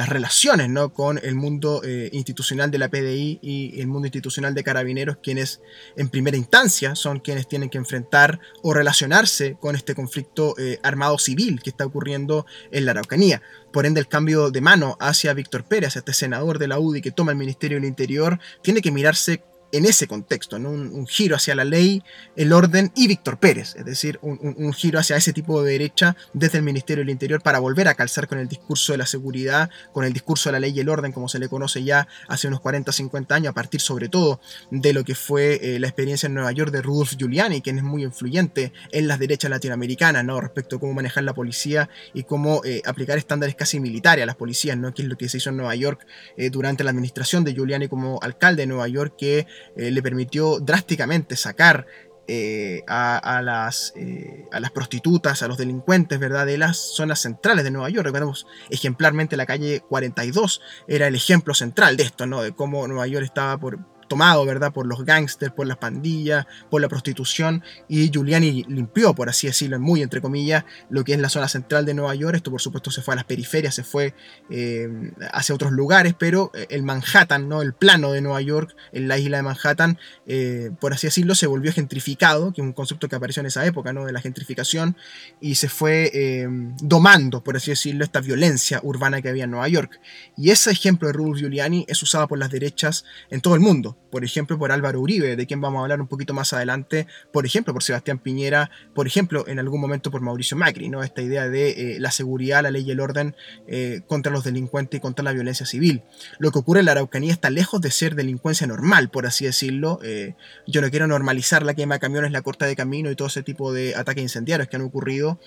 relaciones 0.09 0.69
¿no? 0.69 0.93
con 0.93 1.19
el 1.21 1.35
mundo 1.35 1.81
eh, 1.83 2.09
institucional 2.13 2.71
de 2.71 2.77
la 2.77 2.89
PDI 2.89 3.39
y 3.41 3.81
el 3.81 3.87
mundo 3.87 4.07
institucional 4.07 4.53
de 4.53 4.63
carabineros, 4.63 5.17
quienes 5.21 5.59
en 5.97 6.09
primera 6.09 6.37
instancia 6.37 6.95
son 6.95 7.19
quienes 7.19 7.47
tienen 7.47 7.69
que 7.69 7.77
enfrentar 7.77 8.39
o 8.61 8.73
relacionarse 8.73 9.57
con 9.59 9.75
este 9.75 9.93
conflicto 9.93 10.55
eh, 10.57 10.79
armado 10.83 11.17
civil 11.17 11.61
que 11.61 11.69
está 11.69 11.85
ocurriendo 11.85 12.45
en 12.71 12.85
la 12.85 12.91
Araucanía. 12.91 13.41
Por 13.73 13.85
ende, 13.85 13.99
el 13.99 14.07
cambio 14.07 14.49
de 14.49 14.61
mano 14.61 14.97
hacia 14.99 15.33
Víctor 15.33 15.65
Pérez, 15.65 15.95
este 15.95 16.13
senador 16.13 16.59
de 16.59 16.67
la 16.67 16.79
UDI 16.79 17.01
que 17.01 17.11
toma 17.11 17.31
el 17.31 17.37
Ministerio 17.37 17.77
del 17.77 17.89
Interior, 17.89 18.39
tiene 18.61 18.81
que 18.81 18.91
mirarse 18.91 19.43
en 19.73 19.85
ese 19.85 20.07
contexto, 20.07 20.59
¿no? 20.59 20.69
Un, 20.69 21.07
giro 21.07 21.35
hacia 21.35 21.55
la 21.55 21.65
ley, 21.65 22.03
el 22.35 22.53
orden 22.53 22.91
y 22.95 23.07
Víctor 23.07 23.39
Pérez, 23.39 23.75
es 23.75 23.83
decir, 23.83 24.19
un, 24.21 24.71
giro 24.71 24.99
hacia 24.99 25.17
ese 25.17 25.33
tipo 25.33 25.61
de 25.61 25.71
derecha 25.71 26.15
desde 26.33 26.59
el 26.59 26.63
Ministerio 26.63 27.01
del 27.01 27.09
Interior 27.09 27.41
para 27.41 27.59
volver 27.59 27.87
a 27.87 27.95
calzar 27.95 28.27
con 28.27 28.37
el 28.37 28.47
discurso 28.47 28.93
de 28.93 28.99
la 28.99 29.07
seguridad, 29.07 29.69
con 29.91 30.05
el 30.05 30.13
discurso 30.13 30.49
de 30.49 30.53
la 30.53 30.59
ley 30.59 30.73
y 30.75 30.79
el 30.79 30.89
orden, 30.89 31.11
como 31.11 31.27
se 31.27 31.39
le 31.39 31.49
conoce 31.49 31.83
ya 31.83 32.07
hace 32.27 32.47
unos 32.47 32.61
40, 32.61 32.91
50 32.91 33.35
años, 33.35 33.49
a 33.49 33.53
partir 33.53 33.81
sobre 33.81 34.09
todo 34.09 34.39
de 34.69 34.93
lo 34.93 35.03
que 35.03 35.15
fue 35.15 35.59
eh, 35.61 35.79
la 35.79 35.87
experiencia 35.87 36.27
en 36.27 36.35
Nueva 36.35 36.51
York 36.51 36.71
de 36.71 36.83
Rudolf 36.83 37.15
Giuliani, 37.17 37.61
quien 37.61 37.77
es 37.77 37.83
muy 37.83 38.03
influyente 38.03 38.73
en 38.91 39.07
las 39.07 39.17
derechas 39.17 39.49
latinoamericanas, 39.49 40.23
¿no? 40.23 40.39
Respecto 40.39 40.75
a 40.75 40.79
cómo 40.79 40.93
manejar 40.93 41.23
la 41.23 41.33
policía 41.33 41.89
y 42.13 42.23
cómo 42.23 42.61
eh, 42.63 42.83
aplicar 42.85 43.17
estándares 43.17 43.55
casi 43.55 43.79
militares 43.79 44.21
a 44.21 44.27
las 44.27 44.35
policías, 44.35 44.77
¿no? 44.77 44.93
Que 44.93 45.01
es 45.01 45.07
lo 45.07 45.17
que 45.17 45.27
se 45.29 45.37
hizo 45.37 45.49
en 45.49 45.57
Nueva 45.57 45.75
York 45.75 46.05
eh, 46.37 46.51
durante 46.51 46.83
la 46.83 46.91
administración 46.91 47.43
de 47.43 47.53
Giuliani 47.53 47.87
como 47.87 48.19
alcalde 48.21 48.63
de 48.63 48.67
Nueva 48.67 48.87
York, 48.87 49.15
que 49.17 49.47
eh, 49.75 49.91
le 49.91 50.01
permitió 50.01 50.59
drásticamente 50.59 51.35
sacar 51.35 51.85
eh, 52.25 52.83
a, 52.87 53.41
las, 53.43 53.91
eh, 53.97 54.45
a 54.53 54.61
las 54.61 54.71
prostitutas, 54.71 55.43
a 55.43 55.47
los 55.49 55.57
delincuentes, 55.57 56.19
¿verdad? 56.19 56.45
De 56.45 56.57
las 56.57 56.77
zonas 56.77 57.19
centrales 57.19 57.65
de 57.65 57.71
Nueva 57.71 57.89
York. 57.89 58.05
Recordemos 58.05 58.47
ejemplarmente 58.69 59.35
la 59.35 59.45
calle 59.45 59.81
42 59.81 60.61
era 60.87 61.07
el 61.07 61.15
ejemplo 61.15 61.53
central 61.53 61.97
de 61.97 62.03
esto, 62.03 62.25
¿no? 62.25 62.41
De 62.41 62.53
cómo 62.53 62.87
Nueva 62.87 63.07
York 63.07 63.25
estaba 63.25 63.57
por, 63.57 63.79
tomado, 64.13 64.45
¿verdad? 64.45 64.71
Por 64.71 64.85
los 64.85 65.03
gángsters, 65.05 65.51
por 65.53 65.65
las 65.65 65.77
pandillas, 65.77 66.45
por 66.69 66.79
la 66.79 66.87
prostitución, 66.87 67.63
y 67.89 68.11
Giuliani 68.11 68.63
limpió, 68.67 69.15
por 69.15 69.27
así 69.27 69.47
decirlo, 69.47 69.79
muy 69.79 70.03
entre 70.03 70.21
comillas, 70.21 70.65
lo 70.91 71.03
que 71.03 71.13
es 71.13 71.19
la 71.19 71.29
zona 71.29 71.47
central 71.47 71.83
de 71.83 71.95
Nueva 71.95 72.13
York. 72.13 72.35
Esto, 72.35 72.51
por 72.51 72.61
supuesto, 72.61 72.91
se 72.91 73.01
fue 73.01 73.15
a 73.15 73.17
las 73.17 73.25
periferias, 73.25 73.73
se 73.73 73.83
fue 73.83 74.13
eh, 74.51 74.87
hacia 75.31 75.55
otros 75.55 75.71
lugares, 75.71 76.13
pero 76.15 76.51
eh, 76.53 76.67
el 76.69 76.83
Manhattan, 76.83 77.49
¿no? 77.49 77.63
El 77.63 77.73
plano 77.73 78.11
de 78.11 78.21
Nueva 78.21 78.39
York, 78.41 78.75
en 78.91 79.07
la 79.07 79.17
isla 79.17 79.37
de 79.37 79.43
Manhattan, 79.43 79.97
eh, 80.27 80.69
por 80.79 80.93
así 80.93 81.07
decirlo, 81.07 81.33
se 81.33 81.47
volvió 81.47 81.73
gentrificado, 81.73 82.53
que 82.53 82.61
es 82.61 82.67
un 82.67 82.73
concepto 82.73 83.09
que 83.09 83.15
apareció 83.15 83.39
en 83.39 83.47
esa 83.47 83.65
época, 83.65 83.93
¿no? 83.93 84.05
De 84.05 84.11
la 84.11 84.21
gentrificación, 84.21 84.95
y 85.41 85.55
se 85.55 85.69
fue 85.69 86.45
domando, 86.83 87.43
por 87.43 87.57
así 87.57 87.71
decirlo, 87.71 88.03
esta 88.03 88.21
violencia 88.21 88.79
urbana 88.83 89.23
que 89.23 89.29
había 89.29 89.45
en 89.45 89.51
Nueva 89.51 89.67
York. 89.69 89.99
Y 90.37 90.51
ese 90.51 90.69
ejemplo 90.69 91.07
de 91.07 91.13
Rudolf 91.13 91.39
Giuliani 91.39 91.85
es 91.87 92.03
usado 92.03 92.27
por 92.27 92.37
las 92.37 92.51
derechas 92.51 93.05
en 93.31 93.41
todo 93.41 93.55
el 93.55 93.61
mundo 93.61 93.97
por 94.13 94.23
ejemplo, 94.23 94.59
por 94.59 94.71
Álvaro 94.71 95.01
Uribe, 95.01 95.35
de 95.35 95.47
quien 95.47 95.59
vamos 95.59 95.79
a 95.79 95.81
hablar 95.81 95.99
un 95.99 96.05
poquito 96.05 96.35
más 96.35 96.53
adelante, 96.53 97.07
por 97.31 97.47
ejemplo, 97.47 97.73
por 97.73 97.81
Sebastián 97.81 98.19
Piñera, 98.19 98.69
por 98.93 99.07
ejemplo, 99.07 99.47
en 99.47 99.57
algún 99.57 99.81
momento 99.81 100.11
por 100.11 100.21
Mauricio 100.21 100.55
Macri, 100.55 100.87
¿no? 100.87 101.01
Esta 101.01 101.23
idea 101.23 101.49
de 101.49 101.95
eh, 101.95 101.99
la 101.99 102.11
seguridad, 102.11 102.61
la 102.61 102.69
ley 102.69 102.83
y 102.83 102.91
el 102.91 102.99
orden 102.99 103.35
eh, 103.67 104.01
contra 104.05 104.31
los 104.31 104.43
delincuentes 104.43 104.99
y 104.99 105.01
contra 105.01 105.23
la 105.23 105.31
violencia 105.31 105.65
civil. 105.65 106.03
Lo 106.37 106.51
que 106.51 106.59
ocurre 106.59 106.81
en 106.81 106.85
la 106.85 106.91
Araucanía 106.91 107.33
está 107.33 107.49
lejos 107.49 107.81
de 107.81 107.89
ser 107.89 108.13
delincuencia 108.13 108.67
normal, 108.67 109.09
por 109.09 109.25
así 109.25 109.45
decirlo. 109.45 109.99
Eh, 110.03 110.35
yo 110.67 110.81
no 110.81 110.91
quiero 110.91 111.07
normalizar 111.07 111.63
la 111.63 111.73
quema 111.73 111.95
de 111.95 111.99
camiones, 111.99 112.31
la 112.31 112.43
corta 112.43 112.67
de 112.67 112.75
camino 112.75 113.09
y 113.09 113.15
todo 113.15 113.29
ese 113.29 113.41
tipo 113.41 113.73
de 113.73 113.95
ataques 113.95 114.21
incendiarios 114.21 114.69
que 114.69 114.75
han 114.75 114.83
ocurrido. 114.83 115.39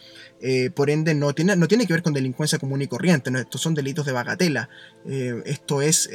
por 0.75 0.91
ende, 0.91 1.15
no 1.15 1.33
tiene, 1.35 1.55
no 1.55 1.69
tiene 1.69 1.87
que 1.87 1.93
ver 1.93 2.03
con 2.03 2.15
delincuencia 2.15 2.59
común 2.59 2.83
y 2.83 2.89
corriente, 2.89 3.31
¿no? 3.31 3.39
estos 3.39 3.61
son 3.61 3.75
delitos 3.75 4.07
de 4.07 4.13
bagatela. 4.13 4.69
esto 5.05 5.83
es 5.83 6.11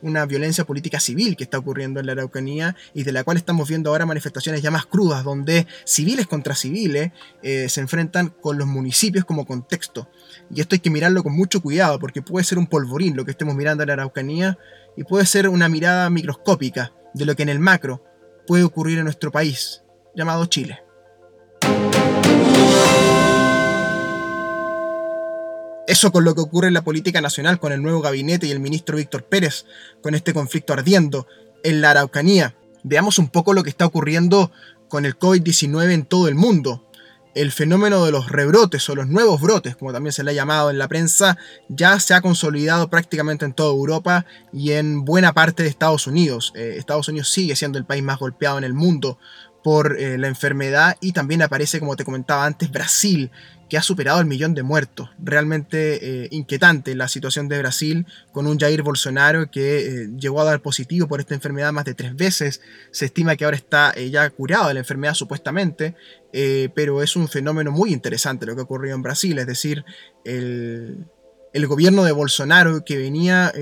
una 0.00 0.24
violencia 0.24 0.64
política 0.64 0.98
civil 0.98 1.36
que 1.36 1.44
está 1.44 1.58
ocurriendo 1.58 1.81
en 1.84 2.06
la 2.06 2.12
Araucanía 2.12 2.76
y 2.94 3.04
de 3.04 3.12
la 3.12 3.24
cual 3.24 3.36
estamos 3.36 3.68
viendo 3.68 3.90
ahora 3.90 4.06
manifestaciones 4.06 4.62
ya 4.62 4.70
más 4.70 4.86
crudas, 4.86 5.24
donde 5.24 5.66
civiles 5.84 6.26
contra 6.26 6.54
civiles 6.54 7.12
eh, 7.42 7.68
se 7.68 7.80
enfrentan 7.80 8.28
con 8.28 8.58
los 8.58 8.66
municipios 8.66 9.24
como 9.24 9.46
contexto. 9.46 10.08
Y 10.50 10.60
esto 10.60 10.74
hay 10.74 10.80
que 10.80 10.90
mirarlo 10.90 11.22
con 11.22 11.34
mucho 11.34 11.60
cuidado, 11.60 11.98
porque 11.98 12.22
puede 12.22 12.44
ser 12.44 12.58
un 12.58 12.66
polvorín 12.66 13.16
lo 13.16 13.24
que 13.24 13.30
estemos 13.30 13.54
mirando 13.54 13.82
en 13.82 13.88
la 13.88 13.94
Araucanía 13.94 14.58
y 14.96 15.04
puede 15.04 15.26
ser 15.26 15.48
una 15.48 15.68
mirada 15.68 16.08
microscópica 16.10 16.92
de 17.14 17.26
lo 17.26 17.34
que 17.36 17.42
en 17.42 17.48
el 17.48 17.58
macro 17.58 18.04
puede 18.46 18.64
ocurrir 18.64 18.98
en 18.98 19.04
nuestro 19.04 19.30
país, 19.30 19.82
llamado 20.14 20.46
Chile. 20.46 20.80
Eso 25.86 26.12
con 26.12 26.24
lo 26.24 26.34
que 26.34 26.40
ocurre 26.40 26.68
en 26.68 26.74
la 26.74 26.84
política 26.84 27.20
nacional, 27.20 27.58
con 27.58 27.72
el 27.72 27.82
nuevo 27.82 28.00
gabinete 28.00 28.46
y 28.46 28.50
el 28.50 28.60
ministro 28.60 28.96
Víctor 28.96 29.24
Pérez, 29.24 29.66
con 30.00 30.14
este 30.14 30.32
conflicto 30.32 30.72
ardiendo 30.72 31.26
en 31.62 31.80
la 31.80 31.90
Araucanía. 31.90 32.54
Veamos 32.82 33.18
un 33.18 33.28
poco 33.28 33.54
lo 33.54 33.62
que 33.62 33.70
está 33.70 33.86
ocurriendo 33.86 34.50
con 34.88 35.06
el 35.06 35.18
COVID-19 35.18 35.92
en 35.92 36.04
todo 36.04 36.28
el 36.28 36.34
mundo. 36.34 36.88
El 37.34 37.50
fenómeno 37.50 38.04
de 38.04 38.12
los 38.12 38.28
rebrotes 38.30 38.86
o 38.90 38.94
los 38.94 39.08
nuevos 39.08 39.40
brotes, 39.40 39.74
como 39.74 39.92
también 39.92 40.12
se 40.12 40.22
le 40.22 40.32
ha 40.32 40.34
llamado 40.34 40.70
en 40.70 40.76
la 40.76 40.88
prensa, 40.88 41.38
ya 41.70 41.98
se 41.98 42.12
ha 42.12 42.20
consolidado 42.20 42.90
prácticamente 42.90 43.46
en 43.46 43.54
toda 43.54 43.70
Europa 43.70 44.26
y 44.52 44.72
en 44.72 45.06
buena 45.06 45.32
parte 45.32 45.62
de 45.62 45.70
Estados 45.70 46.06
Unidos. 46.06 46.52
Eh, 46.54 46.74
Estados 46.76 47.08
Unidos 47.08 47.30
sigue 47.30 47.56
siendo 47.56 47.78
el 47.78 47.86
país 47.86 48.02
más 48.02 48.18
golpeado 48.18 48.58
en 48.58 48.64
el 48.64 48.74
mundo 48.74 49.18
por 49.64 49.98
eh, 49.98 50.18
la 50.18 50.28
enfermedad 50.28 50.96
y 51.00 51.12
también 51.12 51.40
aparece, 51.40 51.80
como 51.80 51.96
te 51.96 52.04
comentaba 52.04 52.44
antes, 52.44 52.70
Brasil, 52.70 53.30
que 53.72 53.78
ha 53.78 53.82
superado 53.82 54.20
el 54.20 54.26
millón 54.26 54.52
de 54.52 54.62
muertos. 54.62 55.08
Realmente 55.18 56.24
eh, 56.24 56.28
inquietante 56.30 56.94
la 56.94 57.08
situación 57.08 57.48
de 57.48 57.58
Brasil 57.58 58.06
con 58.30 58.46
un 58.46 58.58
Jair 58.58 58.82
Bolsonaro 58.82 59.50
que 59.50 59.78
eh, 59.78 60.10
llegó 60.14 60.42
a 60.42 60.44
dar 60.44 60.60
positivo 60.60 61.08
por 61.08 61.20
esta 61.20 61.32
enfermedad 61.32 61.72
más 61.72 61.86
de 61.86 61.94
tres 61.94 62.14
veces. 62.14 62.60
Se 62.90 63.06
estima 63.06 63.34
que 63.34 63.46
ahora 63.46 63.56
está 63.56 63.90
eh, 63.96 64.10
ya 64.10 64.28
curado 64.28 64.68
de 64.68 64.74
la 64.74 64.80
enfermedad 64.80 65.14
supuestamente, 65.14 65.94
pero 66.74 67.02
es 67.02 67.16
un 67.16 67.28
fenómeno 67.28 67.70
muy 67.70 67.94
interesante 67.94 68.44
lo 68.44 68.54
que 68.54 68.60
ha 68.60 68.64
ocurrido 68.64 68.94
en 68.94 69.00
Brasil. 69.00 69.38
Es 69.38 69.46
decir, 69.46 69.86
el, 70.26 71.06
el 71.54 71.66
gobierno 71.66 72.04
de 72.04 72.12
Bolsonaro 72.12 72.84
que 72.84 72.98
venía 72.98 73.54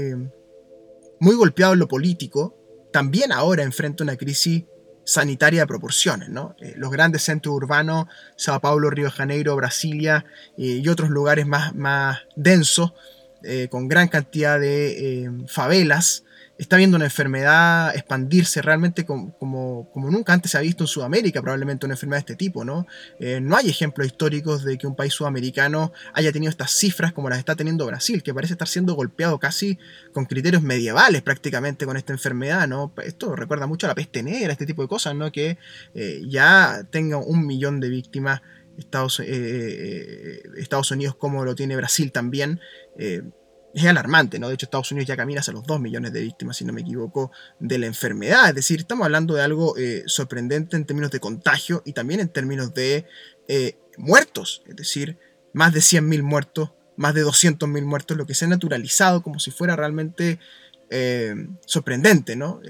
muy 1.20 1.36
golpeado 1.36 1.74
en 1.74 1.78
lo 1.78 1.86
político, 1.86 2.56
también 2.92 3.30
ahora 3.30 3.62
enfrenta 3.62 4.02
una 4.02 4.16
crisis 4.16 4.64
sanitaria 5.10 5.62
de 5.62 5.66
proporciones. 5.66 6.28
¿no? 6.28 6.54
Eh, 6.60 6.74
los 6.76 6.90
grandes 6.90 7.22
centros 7.22 7.54
urbanos, 7.54 8.06
Sao 8.36 8.60
Paulo, 8.60 8.90
Río 8.90 9.06
de 9.06 9.10
Janeiro, 9.10 9.56
Brasilia 9.56 10.24
eh, 10.56 10.80
y 10.82 10.88
otros 10.88 11.10
lugares 11.10 11.46
más, 11.46 11.74
más 11.74 12.20
densos, 12.36 12.92
eh, 13.42 13.68
con 13.70 13.88
gran 13.88 14.08
cantidad 14.08 14.60
de 14.60 15.30
favelas, 15.48 16.24
está 16.60 16.76
viendo 16.76 16.96
una 16.96 17.06
enfermedad 17.06 17.96
expandirse 17.96 18.60
realmente 18.60 19.06
como, 19.06 19.90
nunca 19.94 20.34
antes 20.34 20.50
se 20.50 20.58
ha 20.58 20.60
visto 20.60 20.84
en 20.84 20.88
Sudamérica, 20.88 21.40
probablemente 21.40 21.86
una 21.86 21.94
enfermedad 21.94 22.18
de 22.18 22.32
este 22.32 22.36
tipo, 22.36 22.66
¿no? 22.66 22.86
Eh, 23.18 23.40
no 23.40 23.56
hay 23.56 23.70
ejemplos 23.70 24.06
históricos 24.06 24.62
de 24.62 24.76
que 24.76 24.86
un 24.86 24.94
país 24.94 25.14
sudamericano 25.14 25.92
haya 26.12 26.30
tenido 26.32 26.50
estas 26.50 26.70
cifras 26.72 27.14
como 27.14 27.30
las 27.30 27.38
está 27.38 27.56
teniendo 27.56 27.86
Brasil, 27.86 28.22
que 28.22 28.34
parece 28.34 28.52
estar 28.52 28.68
siendo 28.68 28.92
golpeado 28.92 29.38
casi 29.38 29.78
con 30.12 30.26
criterios 30.26 30.62
medievales 30.62 31.22
prácticamente 31.22 31.86
con 31.86 31.96
esta 31.96 32.12
enfermedad, 32.12 32.68
¿no? 32.68 32.92
Esto 33.02 33.34
recuerda 33.34 33.66
mucho 33.66 33.86
a 33.86 33.88
la 33.88 33.94
peste 33.94 34.22
negra, 34.22 34.52
este 34.52 34.66
tipo 34.66 34.82
de 34.82 34.88
cosas, 34.88 35.14
¿no? 35.14 35.32
Que 35.32 35.56
eh, 35.94 36.22
ya 36.28 36.86
tenga 36.90 37.16
un 37.16 37.46
millón 37.46 37.80
de 37.80 37.88
víctimas 37.88 38.42
Estados, 38.76 39.20
eh, 39.24 40.42
Estados 40.56 40.90
Unidos 40.90 41.14
como 41.14 41.44
lo 41.44 41.54
tiene 41.54 41.76
Brasil 41.76 42.12
también 42.12 42.60
es 43.74 43.84
alarmante, 43.84 44.38
¿no? 44.38 44.48
De 44.48 44.54
hecho, 44.54 44.66
Estados 44.66 44.90
Unidos 44.90 45.06
ya 45.06 45.16
camina 45.16 45.40
hacia 45.40 45.52
los 45.52 45.64
2 45.64 45.80
millones 45.80 46.12
de 46.12 46.22
víctimas, 46.22 46.56
si 46.56 46.64
no 46.64 46.72
me 46.72 46.80
equivoco, 46.80 47.30
de 47.58 47.78
la 47.78 47.86
enfermedad. 47.86 48.48
Es 48.48 48.54
decir, 48.54 48.80
estamos 48.80 49.04
hablando 49.04 49.34
de 49.34 49.42
algo 49.42 49.76
eh, 49.76 50.02
sorprendente 50.06 50.76
en 50.76 50.84
términos 50.84 51.10
de 51.10 51.20
contagio 51.20 51.82
y 51.84 51.92
también 51.92 52.20
en 52.20 52.28
términos 52.28 52.74
de 52.74 53.06
eh, 53.48 53.76
muertos. 53.96 54.62
Es 54.66 54.76
decir, 54.76 55.18
más 55.52 55.72
de 55.72 55.80
100.000 55.80 56.22
muertos, 56.22 56.72
más 56.96 57.14
de 57.14 57.24
200.000 57.24 57.84
muertos, 57.84 58.16
lo 58.16 58.26
que 58.26 58.34
se 58.34 58.44
ha 58.44 58.48
naturalizado 58.48 59.22
como 59.22 59.38
si 59.38 59.50
fuera 59.50 59.76
realmente 59.76 60.38
eh, 60.90 61.34
sorprendente, 61.66 62.36
¿no? 62.36 62.60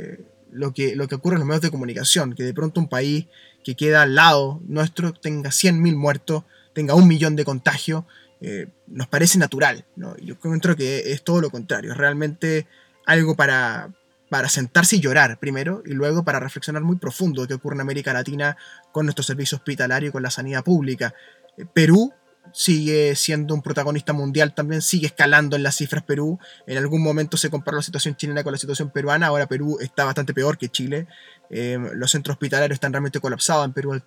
lo, 0.53 0.73
que, 0.73 0.97
lo 0.97 1.09
que 1.09 1.15
ocurre 1.15 1.37
en 1.37 1.41
los 1.41 1.49
medios 1.49 1.63
de 1.63 1.71
comunicación, 1.71 2.35
que 2.35 2.43
de 2.43 2.55
pronto 2.55 2.81
un 2.81 2.89
país 2.89 3.27
que 3.65 3.75
queda 3.75 4.03
al 4.03 4.15
lado 4.15 4.61
nuestro 4.67 5.13
tenga 5.13 5.51
100.000 5.51 5.97
muertos, 5.97 6.45
tenga 6.73 6.95
un 6.95 7.09
millón 7.09 7.37
de 7.37 7.45
contagios 7.45 8.05
eh, 8.41 8.69
nos 8.87 9.07
parece 9.09 9.39
natural. 9.39 9.85
¿no? 9.97 10.17
Yo 10.19 10.35
encuentro 10.35 10.77
que 10.77 11.13
es 11.13 11.23
todo 11.23 11.41
lo 11.41 11.51
contrario, 11.51 11.93
es 11.93 11.99
realmente 11.99 12.67
algo 13.07 13.37
para, 13.37 13.91
para 14.29 14.49
sentarse 14.49 14.97
y 14.97 15.01
llorar 15.01 15.39
primero 15.39 15.83
y 15.85 15.93
luego 15.93 16.25
para 16.25 16.41
reflexionar 16.41 16.83
muy 16.83 16.97
profundo 16.97 17.47
qué 17.47 17.55
ocurre 17.55 17.75
en 17.75 17.83
América 17.83 18.13
Latina 18.13 18.57
con 18.93 19.07
nuestro 19.07 19.23
servicio 19.23 19.57
hospitalario 19.57 20.09
y 20.09 20.13
con 20.13 20.23
la 20.23 20.31
sanidad 20.31 20.65
pública. 20.65 21.15
Eh, 21.57 21.67
Perú 21.73 22.13
sigue 22.53 23.15
siendo 23.17 23.55
un 23.55 23.63
protagonista 23.63 24.13
mundial 24.13 24.55
también, 24.55 24.83
sigue 24.83 25.07
escalando 25.07 25.57
en 25.57 25.63
las 25.63 25.77
cifras 25.77 26.03
Perú. 26.03 26.39
En 26.67 26.79
algún 26.79 27.03
momento 27.03 27.37
se 27.37 27.51
comparó 27.51 27.77
la 27.77 27.83
situación 27.83 28.17
chilena 28.17 28.43
con 28.43 28.53
la 28.53 28.59
situación 28.59 28.91
peruana, 28.91 29.27
ahora 29.27 29.47
Perú 29.47 29.79
está 29.81 30.05
bastante 30.05 30.33
peor 30.35 30.59
que 30.59 30.69
Chile. 30.69 31.07
Eh, 31.51 31.79
los 31.95 32.11
centros 32.11 32.35
hospitalarios 32.35 32.77
están 32.77 32.93
realmente 32.93 33.21
colapsados 33.21 33.65
en 33.65 33.73
Perú 33.73 34.01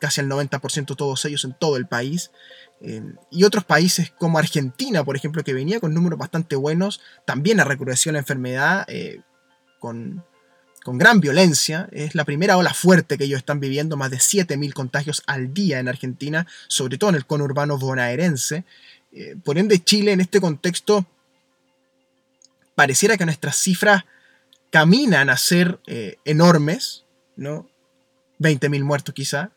casi 0.00 0.20
el 0.20 0.28
90% 0.28 0.96
todos 0.96 1.24
ellos 1.24 1.44
en 1.44 1.52
todo 1.52 1.76
el 1.76 1.86
país. 1.86 2.30
y 3.30 3.44
otros 3.44 3.64
países 3.64 4.10
como 4.18 4.38
Argentina, 4.38 5.04
por 5.04 5.14
ejemplo, 5.14 5.44
que 5.44 5.52
venía 5.52 5.80
con 5.80 5.92
números 5.92 6.18
bastante 6.18 6.56
buenos, 6.56 7.00
también 7.26 7.60
ha 7.60 7.64
recrudecido 7.64 8.14
la 8.14 8.20
enfermedad 8.20 8.86
eh, 8.88 9.20
con, 9.78 10.24
con 10.82 10.96
gran 10.96 11.20
violencia. 11.20 11.88
Es 11.92 12.14
la 12.14 12.24
primera 12.24 12.56
ola 12.56 12.72
fuerte 12.72 13.18
que 13.18 13.24
ellos 13.24 13.38
están 13.38 13.60
viviendo, 13.60 13.98
más 13.98 14.10
de 14.10 14.16
7.000 14.16 14.72
contagios 14.72 15.22
al 15.26 15.52
día 15.52 15.78
en 15.78 15.88
Argentina, 15.88 16.46
sobre 16.68 16.96
todo 16.96 17.10
en 17.10 17.16
el 17.16 17.26
conurbano 17.26 17.76
bonaerense. 17.76 18.64
Eh, 19.12 19.36
por 19.44 19.58
ende, 19.58 19.84
Chile 19.84 20.12
en 20.12 20.22
este 20.22 20.40
contexto 20.40 21.04
pareciera 22.74 23.18
que 23.18 23.26
nuestras 23.26 23.56
cifras 23.56 24.04
caminan 24.70 25.28
a 25.28 25.36
ser 25.36 25.80
eh, 25.86 26.16
enormes, 26.24 27.04
¿no? 27.36 27.68
20.000 28.38 28.82
muertos 28.84 29.14
quizá. 29.14 29.50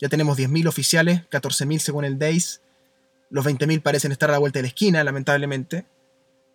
Ya 0.00 0.08
tenemos 0.08 0.38
10.000 0.38 0.68
oficiales, 0.68 1.22
14.000 1.30 1.78
según 1.78 2.04
el 2.04 2.18
DAIS. 2.18 2.60
Los 3.30 3.44
20.000 3.44 3.82
parecen 3.82 4.12
estar 4.12 4.28
a 4.30 4.32
la 4.32 4.38
vuelta 4.38 4.58
de 4.58 4.64
la 4.64 4.68
esquina, 4.68 5.02
lamentablemente. 5.02 5.86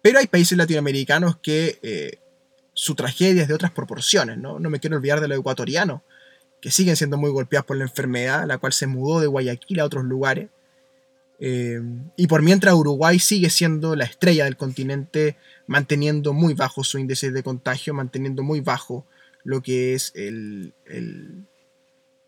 Pero 0.02 0.20
hay 0.20 0.28
países 0.28 0.58
latinoamericanos 0.58 1.38
que 1.38 1.80
eh, 1.82 2.20
su 2.74 2.96
tragedia 2.96 3.44
es 3.44 3.48
de 3.48 3.54
otras 3.54 3.72
proporciones, 3.72 4.38
¿no? 4.38 4.60
No 4.60 4.70
me 4.70 4.80
quiero 4.80 4.98
olvidar 4.98 5.22
de 5.22 5.28
los 5.28 5.40
ecuatorianos, 5.40 6.02
que 6.62 6.72
siguen 6.72 6.96
siendo 6.96 7.18
muy 7.18 7.32
golpeados 7.32 7.66
por 7.66 7.78
la 7.78 7.84
enfermedad, 7.84 8.46
la 8.48 8.58
cual 8.58 8.74
se 8.74 8.88
mudó 8.88 9.20
de 9.20 9.28
Guayaquil 9.28 9.80
a 9.80 9.86
otros 9.86 10.06
lugares. 10.06 10.50
Eh, 11.40 11.82
y 12.18 12.28
por 12.28 12.44
mientras 12.44 12.76
Uruguay 12.76 13.18
sigue 13.18 13.50
siendo 13.50 13.96
la 13.96 14.06
estrella 14.06 14.46
del 14.46 14.58
continente, 14.58 15.38
manteniendo 15.66 16.34
muy 16.34 16.54
bajo 16.54 16.84
su 16.84 17.00
índice 17.00 17.32
de 17.32 17.44
contagio, 17.44 17.96
manteniendo 17.96 18.44
muy 18.44 18.62
bajo 18.62 19.06
lo 19.44 19.62
que 19.62 19.96
es 19.96 20.12
el, 20.16 20.74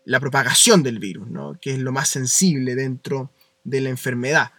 la 0.04 0.20
propagación 0.20 0.82
del 0.82 0.98
virus, 0.98 1.28
¿no? 1.28 1.58
que 1.60 1.72
es 1.72 1.78
lo 1.78 1.92
más 1.92 2.08
sensible 2.08 2.74
dentro 2.74 3.30
de 3.64 3.80
la 3.80 3.88
enfermedad. 3.88 4.52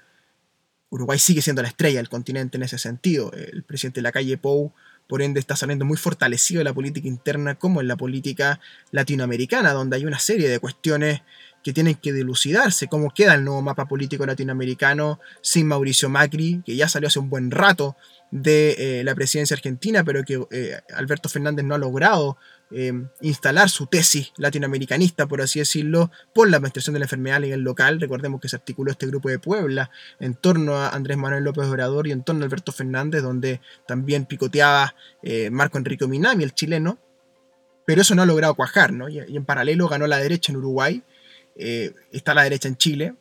Uruguay 0.90 1.20
sigue 1.20 1.42
siendo 1.42 1.62
la 1.62 1.68
estrella 1.68 2.00
del 2.00 2.10
continente 2.10 2.58
en 2.58 2.64
ese 2.64 2.78
sentido. 2.78 3.32
El 3.34 3.64
presidente 3.64 4.00
de 4.00 4.04
la 4.04 4.12
calle 4.12 4.38
Pou 4.38 4.74
por 5.08 5.22
ende 5.22 5.40
está 5.40 5.56
saliendo 5.56 5.86
muy 5.86 5.98
fortalecido 5.98 6.62
en 6.62 6.66
la 6.66 6.74
política 6.74 7.08
interna 7.08 7.56
como 7.56 7.82
en 7.82 7.88
la 7.88 7.96
política 7.96 8.60
latinoamericana, 8.92 9.72
donde 9.74 9.98
hay 9.98 10.06
una 10.06 10.20
serie 10.20 10.50
de 10.50 10.60
cuestiones 10.60 11.22
que 11.64 11.74
tienen 11.74 11.96
que 11.96 12.14
dilucidarse, 12.14 12.88
cómo 12.88 13.12
queda 13.12 13.34
el 13.34 13.44
nuevo 13.44 13.62
mapa 13.62 13.88
político 13.88 14.26
latinoamericano 14.26 15.20
sin 15.42 15.68
Mauricio 15.68 16.10
Macri, 16.10 16.62
que 16.66 16.76
ya 16.76 16.88
salió 16.88 17.08
hace 17.08 17.20
un 17.20 17.30
buen 17.30 17.50
rato 17.50 17.96
de 18.30 19.00
eh, 19.00 19.04
la 19.04 19.16
presidencia 19.16 19.56
argentina, 19.56 20.04
pero 20.04 20.24
que 20.24 20.46
eh, 20.52 20.80
Alberto 20.96 21.28
Fernández 21.30 21.66
no 21.66 21.76
ha 21.76 21.80
logrado 21.80 22.38
eh, 22.72 22.94
instalar 23.22 23.70
su 23.70 23.88
tesis 23.88 24.34
latinoamericanista, 24.38 25.28
por 25.28 25.42
así 25.42 25.60
decirlo, 25.60 26.12
por 26.34 26.50
la 26.50 26.58
administración 26.58 26.94
de 26.94 27.00
la 27.00 27.06
enfermedad 27.06 27.38
a 27.38 27.42
nivel 27.42 27.62
local. 27.62 28.00
Recordemos 28.00 28.42
que 28.42 28.50
se 28.50 28.56
articuló 28.56 28.92
este 28.92 29.08
grupo 29.08 29.30
de 29.30 29.40
Puebla 29.40 29.92
en 30.20 30.36
torno 30.36 30.76
a 30.76 30.90
Andrés 30.90 31.18
Manuel 31.18 31.44
López 31.44 31.66
Obrador 31.66 32.08
y 32.08 32.12
en 32.12 32.24
torno 32.24 32.42
a 32.42 32.46
Alberto 32.46 32.72
Fernández, 32.72 33.22
donde 33.22 33.62
también 33.88 34.26
picoteaba 34.26 34.96
Marco 35.52 35.78
Enrique 35.78 36.08
Minami, 36.08 36.44
el 36.44 36.54
chileno, 36.54 37.00
pero 37.86 38.02
eso 38.02 38.16
no 38.16 38.24
ha 38.24 38.26
logrado 38.26 38.56
cuajar, 38.56 38.94
¿no? 38.94 39.10
Y, 39.10 39.20
y 39.28 39.38
en 39.38 39.46
paralelo 39.46 39.88
ganó 39.88 40.08
la 40.08 40.18
derecha 40.18 40.52
en 40.52 40.58
Uruguay, 40.58 41.04
está 41.56 42.34
la 42.34 42.44
derecha 42.44 42.68
en 42.68 42.78
Chile, 42.78 43.16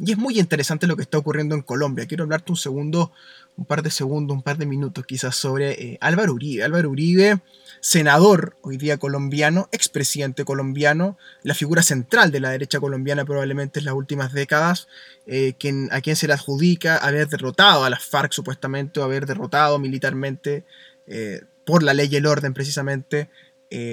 y 0.00 0.12
es 0.12 0.18
muy 0.18 0.38
interesante 0.38 0.86
lo 0.86 0.96
que 0.96 1.02
está 1.02 1.18
ocurriendo 1.18 1.54
en 1.54 1.62
Colombia. 1.62 2.06
Quiero 2.06 2.24
hablarte 2.24 2.52
un 2.52 2.56
segundo, 2.56 3.12
un 3.56 3.64
par 3.64 3.82
de 3.82 3.90
segundos, 3.90 4.36
un 4.36 4.42
par 4.42 4.58
de 4.58 4.66
minutos 4.66 5.04
quizás 5.06 5.36
sobre 5.36 5.72
eh, 5.72 5.98
Álvaro 6.00 6.32
Uribe. 6.32 6.64
Álvaro 6.64 6.90
Uribe, 6.90 7.40
senador 7.80 8.56
hoy 8.62 8.76
día 8.76 8.98
colombiano, 8.98 9.68
expresidente 9.72 10.44
colombiano, 10.44 11.18
la 11.42 11.54
figura 11.54 11.82
central 11.82 12.30
de 12.30 12.40
la 12.40 12.50
derecha 12.50 12.80
colombiana 12.80 13.24
probablemente 13.24 13.80
en 13.80 13.86
las 13.86 13.94
últimas 13.94 14.32
décadas, 14.32 14.88
eh, 15.26 15.54
a 15.90 16.00
quien 16.00 16.16
se 16.16 16.26
le 16.26 16.32
adjudica 16.32 16.96
haber 16.96 17.28
derrotado 17.28 17.84
a 17.84 17.90
las 17.90 18.04
FARC 18.04 18.32
supuestamente, 18.32 19.00
o 19.00 19.04
haber 19.04 19.26
derrotado 19.26 19.78
militarmente 19.78 20.64
eh, 21.06 21.42
por 21.64 21.82
la 21.82 21.94
ley 21.94 22.08
y 22.10 22.16
el 22.16 22.26
orden 22.26 22.54
precisamente 22.54 23.30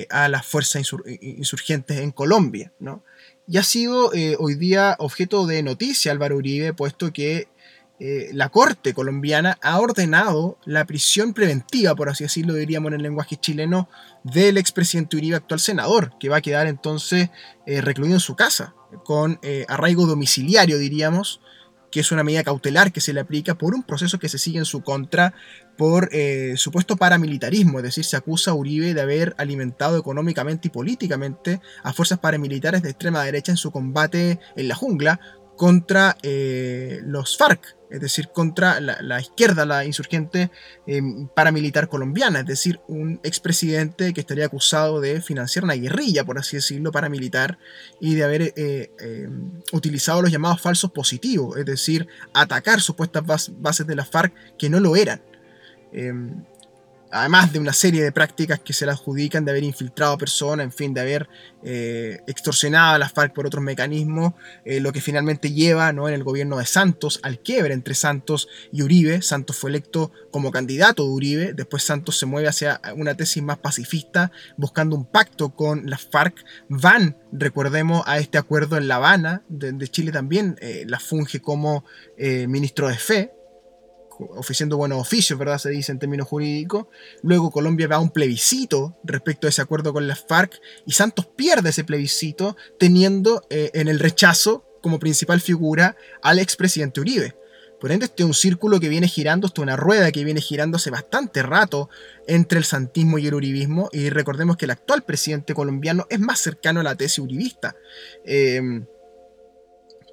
a 0.09 0.29
las 0.29 0.45
fuerzas 0.45 0.89
insurgentes 1.19 1.99
en 1.99 2.11
Colombia. 2.11 2.71
¿no? 2.79 3.03
Y 3.47 3.57
ha 3.57 3.63
sido 3.63 4.13
eh, 4.13 4.35
hoy 4.39 4.55
día 4.55 4.95
objeto 4.99 5.45
de 5.45 5.61
noticia 5.63 6.11
Álvaro 6.11 6.37
Uribe, 6.37 6.73
puesto 6.73 7.13
que 7.13 7.47
eh, 7.99 8.29
la 8.33 8.49
Corte 8.49 8.93
colombiana 8.93 9.57
ha 9.61 9.79
ordenado 9.79 10.57
la 10.65 10.85
prisión 10.85 11.33
preventiva, 11.33 11.95
por 11.95 12.09
así 12.09 12.23
decirlo, 12.23 12.53
diríamos 12.55 12.89
en 12.89 12.95
el 12.95 13.03
lenguaje 13.03 13.37
chileno, 13.37 13.87
del 14.23 14.57
expresidente 14.57 15.15
Uribe, 15.15 15.37
actual 15.37 15.59
senador, 15.59 16.13
que 16.19 16.29
va 16.29 16.37
a 16.37 16.41
quedar 16.41 16.67
entonces 16.67 17.29
eh, 17.65 17.81
recluido 17.81 18.15
en 18.15 18.19
su 18.19 18.35
casa, 18.35 18.73
con 19.03 19.39
arraigo 19.67 20.05
domiciliario, 20.05 20.77
diríamos, 20.77 21.41
que 21.95 22.01
es 22.01 22.11
una 22.11 22.25
medida 22.25 22.43
cautelar 22.43 22.91
que 22.91 22.99
se 22.99 23.13
le 23.13 23.21
aplica 23.21 23.55
por 23.55 23.73
un 23.73 23.81
proceso 23.81 24.19
que 24.19 24.27
se 24.27 24.37
sigue 24.37 24.57
en 24.57 24.65
su 24.65 24.83
contra 24.83 25.33
por 25.77 26.09
eh, 26.11 26.55
supuesto 26.57 26.97
paramilitarismo, 26.97 27.79
es 27.79 27.83
decir, 27.83 28.03
se 28.03 28.17
acusa 28.17 28.51
a 28.51 28.53
Uribe 28.53 28.93
de 28.93 28.99
haber 28.99 29.33
alimentado 29.37 29.97
económicamente 29.97 30.67
y 30.67 30.71
políticamente 30.71 31.61
a 31.83 31.93
fuerzas 31.93 32.19
paramilitares 32.19 32.81
de 32.81 32.89
extrema 32.89 33.23
derecha 33.23 33.53
en 33.53 33.57
su 33.57 33.71
combate 33.71 34.41
en 34.57 34.67
la 34.67 34.75
jungla 34.75 35.21
contra 35.55 36.17
eh, 36.23 37.01
los 37.05 37.37
FARC, 37.37 37.75
es 37.89 38.01
decir, 38.01 38.29
contra 38.29 38.79
la, 38.79 39.21
izquierda, 39.21 39.65
la 39.65 39.85
insurgente 39.85 40.51
eh, 40.85 41.01
paramilitar 41.33 41.87
colombiana, 41.87 42.39
es 42.39 42.45
decir, 42.45 42.79
un 42.87 43.19
expresidente 43.23 44.13
que 44.13 44.21
estaría 44.21 44.45
acusado 44.45 44.99
de 44.99 45.21
financiar 45.21 45.63
una 45.63 45.75
guerrilla, 45.75 46.25
por 46.25 46.37
así 46.37 46.57
decirlo, 46.57 46.91
paramilitar 46.91 47.57
y 48.01 48.15
de 48.15 48.23
haber 48.23 48.53
utilizado 49.71 50.21
los 50.21 50.31
llamados 50.31 50.61
falsos 50.61 50.91
positivos, 50.91 51.57
es 51.57 51.65
decir, 51.65 52.07
atacar 52.33 52.81
supuestas 52.81 53.23
bases 53.57 53.87
de 53.87 53.95
la 53.95 54.05
FARC 54.05 54.33
que 54.57 54.69
no 54.69 54.79
lo 54.79 54.95
eran. 54.95 55.21
Em, 57.15 57.21
además 57.25 57.53
de 57.53 57.59
una 57.59 57.73
serie 57.73 58.03
de 58.03 58.11
prácticas 58.11 58.59
que 58.59 58.73
se 58.73 58.85
le 58.85 58.91
adjudican 58.91 59.45
de 59.45 59.51
haber 59.51 59.63
infiltrado 59.63 60.13
a 60.13 60.17
personas, 60.17 60.65
en 60.65 60.71
fin, 60.71 60.93
de 60.93 61.01
haber 61.01 61.29
eh, 61.63 62.19
extorsionado 62.27 62.95
a 62.95 62.99
las 62.99 63.13
FARC 63.13 63.33
por 63.33 63.47
otros 63.47 63.63
mecanismos, 63.63 64.33
eh, 64.65 64.79
lo 64.79 64.91
que 64.91 65.01
finalmente 65.01 65.51
lleva 65.51 65.91
¿no? 65.93 66.07
en 66.07 66.13
el 66.13 66.23
gobierno 66.23 66.57
de 66.57 66.65
Santos 66.65 67.19
al 67.23 67.39
quiebre 67.39 67.73
entre 67.73 67.95
Santos 67.95 68.47
y 68.71 68.81
Uribe. 68.81 69.21
Santos 69.21 69.55
fue 69.55 69.69
electo 69.69 70.11
como 70.29 70.51
candidato 70.51 71.03
de 71.03 71.09
Uribe, 71.09 71.53
después 71.53 71.83
Santos 71.83 72.17
se 72.17 72.25
mueve 72.25 72.49
hacia 72.49 72.81
una 72.95 73.15
tesis 73.15 73.41
más 73.41 73.57
pacifista, 73.59 74.31
buscando 74.57 74.95
un 74.95 75.05
pacto 75.05 75.55
con 75.55 75.89
las 75.89 76.05
FARC. 76.05 76.43
Van, 76.67 77.17
recordemos, 77.31 78.03
a 78.05 78.19
este 78.19 78.37
acuerdo 78.37 78.77
en 78.77 78.87
La 78.87 78.97
Habana, 78.97 79.43
de, 79.47 79.87
Chile 79.87 80.11
también 80.11 80.57
eh, 80.59 80.83
la 80.87 80.99
funge 80.99 81.39
como 81.39 81.85
ministro 82.17 82.87
de 82.87 82.95
fe, 82.95 83.31
ofreciendo 84.19 84.77
buenos 84.77 84.99
oficios, 84.99 85.37
¿verdad? 85.37 85.57
Se 85.57 85.69
dice 85.69 85.91
en 85.91 85.99
términos 85.99 86.27
jurídicos. 86.27 86.87
Luego 87.21 87.51
Colombia 87.51 87.87
va 87.87 87.97
a 87.97 87.99
un 87.99 88.09
plebiscito 88.09 88.97
respecto 89.03 89.47
a 89.47 89.49
ese 89.49 89.61
acuerdo 89.61 89.93
con 89.93 90.07
las 90.07 90.25
FARC 90.25 90.59
y 90.85 90.91
Santos 90.93 91.25
pierde 91.25 91.69
ese 91.69 91.83
plebiscito 91.83 92.55
teniendo 92.79 93.45
eh, 93.49 93.71
en 93.73 93.87
el 93.87 93.99
rechazo 93.99 94.65
como 94.81 94.99
principal 94.99 95.41
figura 95.41 95.95
al 96.21 96.39
expresidente 96.39 97.01
Uribe. 97.01 97.35
Por 97.79 97.91
ende, 97.91 98.05
este 98.05 98.23
es 98.23 98.27
un 98.27 98.33
círculo 98.33 98.79
que 98.79 98.89
viene 98.89 99.07
girando, 99.07 99.47
esto 99.47 99.61
es 99.61 99.63
una 99.63 99.75
rueda 99.75 100.11
que 100.11 100.23
viene 100.23 100.41
girando 100.41 100.77
hace 100.77 100.89
bastante 100.89 101.43
rato 101.43 101.89
entre 102.27 102.57
el 102.57 102.63
santismo 102.63 103.17
y 103.17 103.27
el 103.27 103.33
uribismo. 103.33 103.89
Y 103.91 104.09
recordemos 104.09 104.57
que 104.57 104.65
el 104.65 104.71
actual 104.71 105.03
presidente 105.03 105.53
colombiano 105.53 106.07
es 106.09 106.19
más 106.19 106.39
cercano 106.39 106.79
a 106.79 106.83
la 106.83 106.95
tesis 106.95 107.19
uribista. 107.19 107.75
Em, 108.23 108.85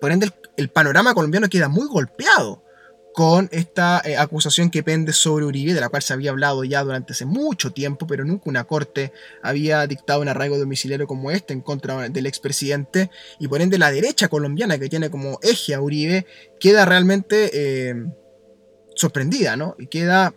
por 0.00 0.10
ende, 0.10 0.30
el 0.56 0.68
panorama 0.70 1.14
colombiano 1.14 1.48
queda 1.48 1.68
muy 1.68 1.86
golpeado 1.86 2.64
con 3.14 3.48
esta 3.52 4.00
eh, 4.04 4.16
acusación 4.16 4.70
que 4.70 4.82
pende 4.82 5.12
sobre 5.12 5.44
Uribe, 5.44 5.74
de 5.74 5.80
la 5.80 5.88
cual 5.88 6.02
se 6.02 6.12
había 6.12 6.30
hablado 6.30 6.64
ya 6.64 6.82
durante 6.82 7.12
hace 7.12 7.26
mucho 7.26 7.72
tiempo, 7.72 8.06
pero 8.06 8.24
nunca 8.24 8.44
una 8.46 8.64
corte 8.64 9.12
había 9.42 9.86
dictado 9.86 10.22
un 10.22 10.28
arraigo 10.28 10.58
domiciliario 10.58 11.06
como 11.06 11.30
este 11.30 11.52
en 11.52 11.60
contra 11.60 12.08
del 12.08 12.26
expresidente, 12.26 13.10
y 13.38 13.48
por 13.48 13.60
ende 13.60 13.78
la 13.78 13.90
derecha 13.90 14.28
colombiana 14.28 14.78
que 14.78 14.88
tiene 14.88 15.10
como 15.10 15.38
eje 15.42 15.74
a 15.74 15.80
Uribe 15.80 16.26
queda 16.58 16.84
realmente 16.84 17.50
eh, 17.52 17.94
sorprendida, 18.94 19.56
¿no? 19.56 19.76
Y 19.78 19.88
queda 19.88 20.34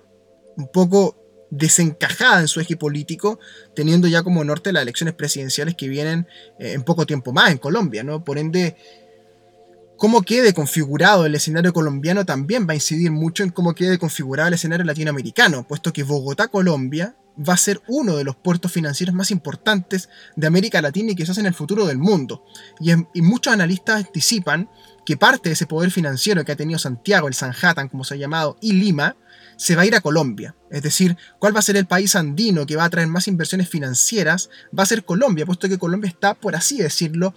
un 0.57 0.67
poco 0.67 1.21
desencajada 1.49 2.41
en 2.41 2.47
su 2.47 2.59
eje 2.59 2.75
político, 2.75 3.39
teniendo 3.75 4.07
ya 4.07 4.23
como 4.23 4.43
norte 4.43 4.73
las 4.73 4.83
elecciones 4.83 5.13
presidenciales 5.13 5.75
que 5.75 5.87
vienen 5.87 6.27
eh, 6.59 6.73
en 6.73 6.83
poco 6.83 7.05
tiempo 7.05 7.31
más 7.31 7.51
en 7.51 7.57
Colombia, 7.57 8.03
¿no? 8.03 8.23
Por 8.23 8.37
ende 8.37 8.75
cómo 9.97 10.21
quede 10.21 10.53
configurado 10.53 11.25
el 11.25 11.35
escenario 11.35 11.73
colombiano 11.73 12.25
también 12.25 12.67
va 12.67 12.73
a 12.73 12.75
incidir 12.75 13.11
mucho 13.11 13.43
en 13.43 13.49
cómo 13.49 13.73
quede 13.73 13.97
configurado 13.97 14.47
el 14.47 14.55
escenario 14.55 14.85
latinoamericano, 14.85 15.65
puesto 15.67 15.93
que 15.93 16.03
Bogotá, 16.03 16.47
Colombia, 16.47 17.15
va 17.37 17.53
a 17.53 17.57
ser 17.57 17.81
uno 17.87 18.15
de 18.15 18.23
los 18.23 18.35
puertos 18.35 18.71
financieros 18.71 19.13
más 19.13 19.31
importantes 19.31 20.09
de 20.35 20.47
América 20.47 20.81
Latina 20.81 21.11
y 21.11 21.15
quizás 21.15 21.37
en 21.37 21.45
el 21.45 21.53
futuro 21.53 21.85
del 21.85 21.97
mundo. 21.97 22.45
Y, 22.79 22.93
muchos 23.21 23.53
analistas 23.53 24.05
anticipan 24.05 24.69
que 25.05 25.17
parte 25.17 25.49
de 25.49 25.53
ese 25.53 25.67
poder 25.67 25.91
financiero 25.91 26.43
que 26.45 26.51
ha 26.51 26.55
tenido 26.55 26.79
Santiago, 26.79 27.27
el 27.27 27.33
Sanhattan, 27.33 27.89
como 27.89 28.03
se 28.03 28.15
ha 28.15 28.17
llamado, 28.17 28.57
y 28.61 28.73
Lima, 28.73 29.15
se 29.57 29.75
va 29.75 29.83
a 29.83 29.85
ir 29.85 29.95
a 29.95 30.01
Colombia. 30.01 30.55
Es 30.71 30.81
decir, 30.81 31.17
¿cuál 31.39 31.55
va 31.55 31.59
a 31.59 31.63
ser 31.63 31.77
el 31.77 31.85
país 31.85 32.15
andino 32.15 32.65
que 32.65 32.75
va 32.75 32.85
a 32.85 32.89
traer 32.89 33.07
más 33.07 33.27
inversiones 33.27 33.69
financieras? 33.69 34.49
Va 34.77 34.83
a 34.83 34.87
ser 34.87 35.05
Colombia, 35.05 35.45
puesto 35.45 35.69
que 35.69 35.77
Colombia 35.77 36.09
está, 36.09 36.33
por 36.33 36.55
así 36.55 36.77
decirlo, 36.77 37.33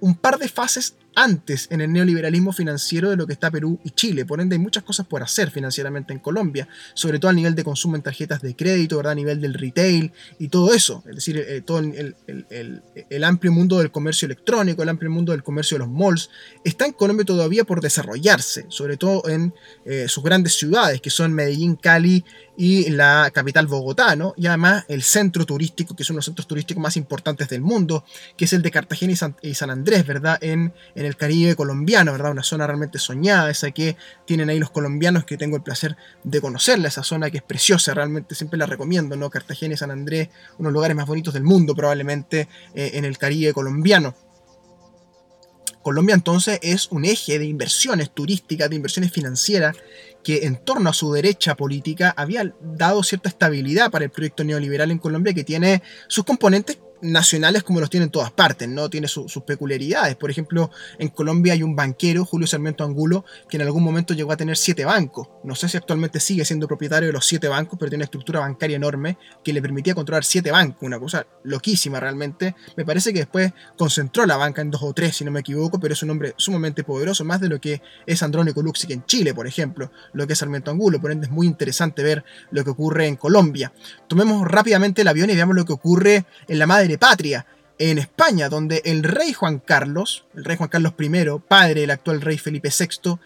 un 0.00 0.14
par 0.14 0.38
de 0.38 0.48
fases 0.48 0.94
antes 1.14 1.66
en 1.70 1.80
el 1.80 1.92
neoliberalismo 1.92 2.52
financiero 2.52 3.10
de 3.10 3.16
lo 3.16 3.26
que 3.26 3.32
está 3.32 3.50
Perú 3.50 3.78
y 3.84 3.90
Chile. 3.90 4.24
Por 4.24 4.40
ende, 4.40 4.56
hay 4.56 4.60
muchas 4.60 4.84
cosas 4.84 5.06
por 5.06 5.22
hacer 5.22 5.50
financieramente 5.50 6.12
en 6.12 6.20
Colombia, 6.20 6.68
sobre 6.94 7.18
todo 7.18 7.30
a 7.30 7.34
nivel 7.34 7.54
de 7.54 7.64
consumo 7.64 7.96
en 7.96 8.02
tarjetas 8.02 8.40
de 8.40 8.54
crédito, 8.54 8.96
¿verdad? 8.96 9.12
a 9.12 9.16
nivel 9.16 9.40
del 9.40 9.54
retail 9.54 10.12
y 10.38 10.48
todo 10.48 10.72
eso. 10.72 11.02
Es 11.08 11.16
decir, 11.16 11.36
eh, 11.38 11.60
todo 11.60 11.78
el, 11.80 13.24
amplio 13.24 13.52
mundo 13.52 13.78
del 13.78 13.90
comercio 13.90 14.26
electrónico, 14.26 14.82
el 14.82 14.88
amplio 14.88 15.10
mundo 15.10 15.32
del 15.32 15.42
comercio 15.42 15.76
de 15.76 15.80
los 15.80 15.90
malls, 15.90 16.30
está 16.64 16.86
en 16.86 16.92
Colombia 16.92 17.24
todavía 17.24 17.64
por 17.64 17.80
desarrollarse, 17.80 18.66
sobre 18.68 18.96
todo 18.96 19.28
en 19.28 19.52
eh, 19.84 20.06
sus 20.08 20.22
grandes 20.22 20.54
ciudades, 20.54 21.00
que 21.00 21.10
son 21.10 21.32
Medellín, 21.32 21.76
Cali 21.76 22.24
y 22.60 22.90
la 22.90 23.30
capital 23.32 23.68
Bogotá, 23.68 24.16
¿no? 24.16 24.34
Y 24.36 24.48
además 24.48 24.84
el 24.88 25.04
centro 25.04 25.46
turístico, 25.46 25.94
que 25.94 26.02
es 26.02 26.10
uno 26.10 26.16
de 26.16 26.18
los 26.18 26.24
centros 26.24 26.48
turísticos 26.48 26.82
más 26.82 26.96
importantes 26.96 27.48
del 27.48 27.60
mundo, 27.60 28.04
que 28.36 28.46
es 28.46 28.52
el 28.52 28.62
de 28.62 28.72
Cartagena 28.72 29.12
y 29.42 29.54
San, 29.54 29.70
Andrés, 29.70 30.04
¿verdad? 30.04 30.38
En, 30.40 30.74
en 30.98 31.06
el 31.06 31.16
Caribe 31.16 31.54
colombiano, 31.54 32.10
¿verdad? 32.10 32.32
Una 32.32 32.42
zona 32.42 32.66
realmente 32.66 32.98
soñada, 32.98 33.50
esa 33.50 33.70
que 33.70 33.96
tienen 34.26 34.50
ahí 34.50 34.58
los 34.58 34.70
colombianos 34.70 35.24
que 35.24 35.36
tengo 35.36 35.56
el 35.56 35.62
placer 35.62 35.96
de 36.24 36.40
conocerla, 36.40 36.88
esa 36.88 37.04
zona 37.04 37.30
que 37.30 37.36
es 37.36 37.44
preciosa, 37.44 37.94
realmente 37.94 38.34
siempre 38.34 38.58
la 38.58 38.66
recomiendo, 38.66 39.14
¿no? 39.14 39.30
Cartagena 39.30 39.74
y 39.74 39.76
San 39.76 39.92
Andrés, 39.92 40.28
unos 40.58 40.72
lugares 40.72 40.96
más 40.96 41.06
bonitos 41.06 41.32
del 41.34 41.44
mundo 41.44 41.76
probablemente 41.76 42.48
eh, 42.74 42.90
en 42.94 43.04
el 43.04 43.16
Caribe 43.16 43.52
colombiano. 43.52 44.16
Colombia 45.82 46.16
entonces 46.16 46.58
es 46.62 46.88
un 46.90 47.04
eje 47.04 47.38
de 47.38 47.46
inversiones 47.46 48.10
turísticas, 48.10 48.68
de 48.68 48.74
inversiones 48.76 49.12
financieras, 49.12 49.76
que 50.24 50.46
en 50.46 50.56
torno 50.56 50.90
a 50.90 50.92
su 50.92 51.12
derecha 51.12 51.54
política 51.54 52.12
había 52.16 52.52
dado 52.60 53.04
cierta 53.04 53.28
estabilidad 53.28 53.92
para 53.92 54.04
el 54.04 54.10
proyecto 54.10 54.42
neoliberal 54.42 54.90
en 54.90 54.98
Colombia 54.98 55.32
que 55.32 55.44
tiene 55.44 55.80
sus 56.08 56.24
componentes 56.24 56.78
nacionales 57.02 57.62
como 57.62 57.80
los 57.80 57.90
tiene 57.90 58.04
en 58.04 58.10
todas 58.10 58.30
partes, 58.30 58.68
¿no? 58.68 58.88
Tiene 58.90 59.08
sus 59.08 59.42
peculiaridades. 59.44 60.16
Por 60.16 60.30
ejemplo, 60.30 60.70
en 60.98 61.08
Colombia 61.08 61.52
hay 61.52 61.62
un 61.62 61.76
banquero, 61.76 62.24
Julio 62.24 62.46
Sarmiento 62.46 62.84
Angulo, 62.84 63.24
que 63.48 63.56
en 63.56 63.62
algún 63.62 63.82
momento 63.82 64.14
llegó 64.14 64.32
a 64.32 64.36
tener 64.36 64.56
siete 64.56 64.84
bancos. 64.84 65.28
No 65.44 65.54
sé 65.54 65.68
si 65.68 65.76
actualmente 65.76 66.20
sigue 66.20 66.44
siendo 66.44 66.66
propietario 66.66 67.08
de 67.08 67.12
los 67.12 67.26
siete 67.26 67.48
bancos, 67.48 67.78
pero 67.78 67.90
tiene 67.90 68.02
una 68.02 68.04
estructura 68.04 68.40
bancaria 68.40 68.76
enorme 68.76 69.18
que 69.44 69.52
le 69.52 69.62
permitía 69.62 69.94
controlar 69.94 70.24
siete 70.24 70.50
bancos. 70.50 70.82
Una 70.82 70.98
cosa 70.98 71.26
loquísima 71.44 72.00
realmente. 72.00 72.54
Me 72.76 72.84
parece 72.84 73.12
que 73.12 73.20
después 73.20 73.52
concentró 73.76 74.26
la 74.26 74.36
banca 74.36 74.62
en 74.62 74.70
dos 74.70 74.82
o 74.82 74.92
tres, 74.92 75.16
si 75.16 75.24
no 75.24 75.30
me 75.30 75.40
equivoco, 75.40 75.78
pero 75.78 75.94
es 75.94 76.02
un 76.02 76.10
hombre 76.10 76.34
sumamente 76.36 76.84
poderoso, 76.84 77.24
más 77.24 77.40
de 77.40 77.48
lo 77.48 77.60
que 77.60 77.82
es 78.06 78.22
Andrónico 78.22 78.62
Luxic 78.62 78.90
en 78.90 79.04
Chile, 79.06 79.34
por 79.34 79.46
ejemplo, 79.46 79.90
lo 80.12 80.26
que 80.26 80.32
es 80.32 80.38
Sarmiento 80.38 80.70
Angulo. 80.70 81.00
Por 81.00 81.12
ende, 81.12 81.26
es 81.26 81.32
muy 81.32 81.46
interesante 81.46 82.02
ver 82.02 82.24
lo 82.50 82.64
que 82.64 82.70
ocurre 82.70 83.06
en 83.06 83.16
Colombia. 83.16 83.72
Tomemos 84.08 84.46
rápidamente 84.46 85.02
el 85.02 85.08
avión 85.08 85.30
y 85.30 85.34
veamos 85.34 85.54
lo 85.54 85.64
que 85.64 85.72
ocurre 85.72 86.26
en 86.48 86.58
la 86.58 86.66
madre 86.66 86.87
patria, 86.96 87.44
en 87.78 87.98
España, 87.98 88.48
donde 88.48 88.82
el 88.84 89.02
rey 89.02 89.32
Juan 89.32 89.58
Carlos, 89.58 90.24
el 90.34 90.44
rey 90.44 90.56
Juan 90.56 90.68
Carlos 90.68 90.94
I, 90.98 91.40
padre 91.46 91.82
del 91.82 91.90
actual 91.90 92.20
rey 92.20 92.38
Felipe 92.38 92.70
VI, 92.76 93.18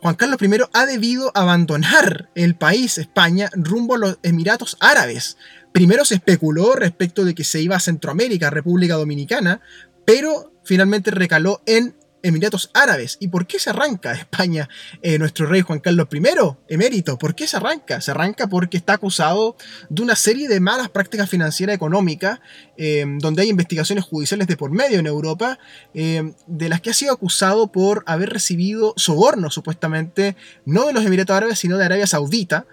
Juan 0.00 0.14
Carlos 0.14 0.40
I 0.40 0.48
ha 0.72 0.86
debido 0.86 1.30
abandonar 1.34 2.30
el 2.34 2.54
país, 2.54 2.98
España, 2.98 3.50
rumbo 3.52 3.94
a 3.94 3.98
los 3.98 4.18
Emiratos 4.22 4.76
Árabes. 4.80 5.36
Primero 5.72 6.04
se 6.04 6.14
especuló 6.14 6.74
respecto 6.74 7.24
de 7.24 7.34
que 7.34 7.44
se 7.44 7.60
iba 7.60 7.76
a 7.76 7.80
Centroamérica, 7.80 8.48
República 8.48 8.94
Dominicana, 8.94 9.60
pero 10.06 10.52
finalmente 10.64 11.10
recaló 11.10 11.62
en 11.66 11.94
Emiratos 12.22 12.70
Árabes. 12.74 13.16
¿Y 13.20 13.28
por 13.28 13.46
qué 13.46 13.58
se 13.58 13.70
arranca 13.70 14.12
España 14.30 14.68
eh, 15.02 15.18
nuestro 15.18 15.46
rey 15.46 15.62
Juan 15.62 15.80
Carlos 15.80 16.08
I, 16.12 16.22
emérito? 16.68 17.18
¿Por 17.18 17.34
qué 17.34 17.46
se 17.46 17.56
arranca? 17.56 18.00
Se 18.00 18.10
arranca 18.10 18.48
porque 18.48 18.76
está 18.76 18.94
acusado 18.94 19.56
de 19.88 20.02
una 20.02 20.16
serie 20.16 20.48
de 20.48 20.60
malas 20.60 20.88
prácticas 20.88 21.28
financieras 21.28 21.74
económicas, 21.74 22.40
eh, 22.76 23.04
donde 23.18 23.42
hay 23.42 23.48
investigaciones 23.48 24.04
judiciales 24.04 24.46
de 24.46 24.56
por 24.56 24.70
medio 24.70 24.98
en 24.98 25.06
Europa, 25.06 25.58
eh, 25.94 26.32
de 26.46 26.68
las 26.68 26.80
que 26.80 26.90
ha 26.90 26.94
sido 26.94 27.12
acusado 27.12 27.72
por 27.72 28.02
haber 28.06 28.30
recibido 28.30 28.94
sobornos, 28.96 29.54
supuestamente, 29.54 30.36
no 30.64 30.86
de 30.86 30.92
los 30.92 31.04
Emiratos 31.04 31.36
Árabes, 31.36 31.58
sino 31.58 31.76
de 31.76 31.84
Arabia 31.84 32.06
Saudita, 32.06 32.66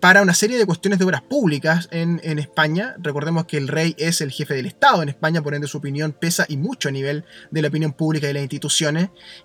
para 0.00 0.22
una 0.22 0.34
serie 0.34 0.56
de 0.56 0.66
cuestiones 0.66 1.00
de 1.00 1.04
obras 1.04 1.22
públicas 1.22 1.88
en, 1.90 2.20
España. 2.38 2.94
Recordemos 2.98 3.46
que 3.46 3.56
el 3.56 3.68
rey 3.68 3.94
es 3.98 4.20
el 4.20 4.30
jefe 4.30 4.54
del 4.54 4.66
Estado 4.66 5.02
en 5.02 5.08
España, 5.08 5.42
por 5.42 5.54
ende 5.54 5.66
su 5.66 5.78
opinión 5.78 6.12
pesa 6.12 6.46
y 6.48 6.56
mucho 6.56 6.88
a 6.88 6.92
nivel 6.92 7.24
de 7.50 7.62
la 7.62 7.68
opinión 7.68 7.92
pública 7.92 8.28
y 8.28 8.32
la 8.32 8.40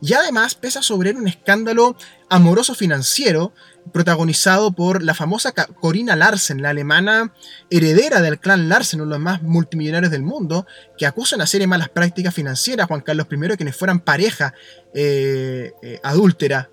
y 0.02 0.14
además 0.14 0.56
pesa 0.56 0.82
sobre 0.82 1.12
él 1.12 1.18
un 1.18 1.28
escándalo 1.28 1.96
amoroso 2.30 2.76
financiero 2.76 3.54
protagonizado 3.92 4.72
por 4.72 5.04
la 5.04 5.14
famosa 5.14 5.52
Corina 5.52 6.16
Larsen, 6.16 6.62
la 6.62 6.70
alemana 6.70 7.34
heredera 7.70 8.22
del 8.22 8.40
clan 8.40 8.70
Larsen, 8.70 9.02
uno 9.02 9.10
de 9.10 9.18
los 9.18 9.24
más 9.24 9.42
multimillonarios 9.44 10.12
del 10.12 10.24
mundo, 10.24 10.66
que 10.98 11.06
acusa 11.06 11.36
una 11.36 11.46
serie 11.46 11.68
malas 11.68 11.90
prácticas 11.90 12.34
financieras 12.34 12.86
a 12.86 12.88
Juan 12.88 13.02
Carlos 13.02 13.28
I, 13.30 13.58
quienes 13.58 13.76
fueran 13.76 14.00
pareja 14.00 14.54
eh, 14.94 15.72
eh, 15.82 16.00
adúltera 16.04 16.70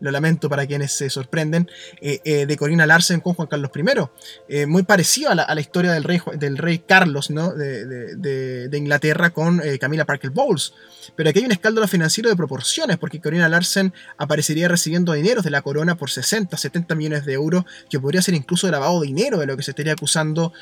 lo 0.00 0.10
lamento 0.10 0.48
para 0.48 0.66
quienes 0.66 0.92
se 0.92 1.10
sorprenden, 1.10 1.70
eh, 2.00 2.20
eh, 2.24 2.46
de 2.46 2.56
Corina 2.56 2.86
Larsen 2.86 3.20
con 3.20 3.34
Juan 3.34 3.48
Carlos 3.48 3.70
I. 3.74 3.80
Eh, 4.48 4.66
muy 4.66 4.82
parecido 4.82 5.30
a 5.30 5.34
la, 5.34 5.60
historia 5.60 5.92
del 5.92 6.04
rey, 6.04 6.20
del 6.36 6.58
rey 6.58 6.78
Carlos 6.78 7.30
¿no? 7.30 7.52
de, 7.52 8.68
Inglaterra 8.72 9.30
con 9.30 9.60
Camila 9.78 10.06
Parker 10.06 10.30
Bowles. 10.30 10.72
Pero 11.16 11.28
aquí 11.28 11.40
hay 11.40 11.44
un 11.44 11.52
escándalo 11.52 11.86
financiero 11.86 12.30
de 12.30 12.36
proporciones, 12.36 12.96
porque 12.96 13.20
Corina 13.20 13.48
Larsen 13.48 13.92
aparecería 14.16 14.68
recibiendo 14.68 15.12
dinero 15.12 15.42
de 15.42 15.50
la 15.50 15.60
corona 15.60 15.96
por 15.96 16.10
60, 16.10 16.56
70 16.56 16.94
millones 16.94 17.26
de 17.26 17.34
euros, 17.34 17.64
que 17.90 18.00
podría 18.00 18.22
ser 18.22 18.34
incluso 18.34 18.70
lavado 18.70 19.00
de 19.00 19.08
dinero 19.08 19.38
de 19.38 19.46
lo 19.46 19.56
que 19.56 19.62
se 19.62 19.72
estaría 19.72 19.92
acusando 19.92 20.52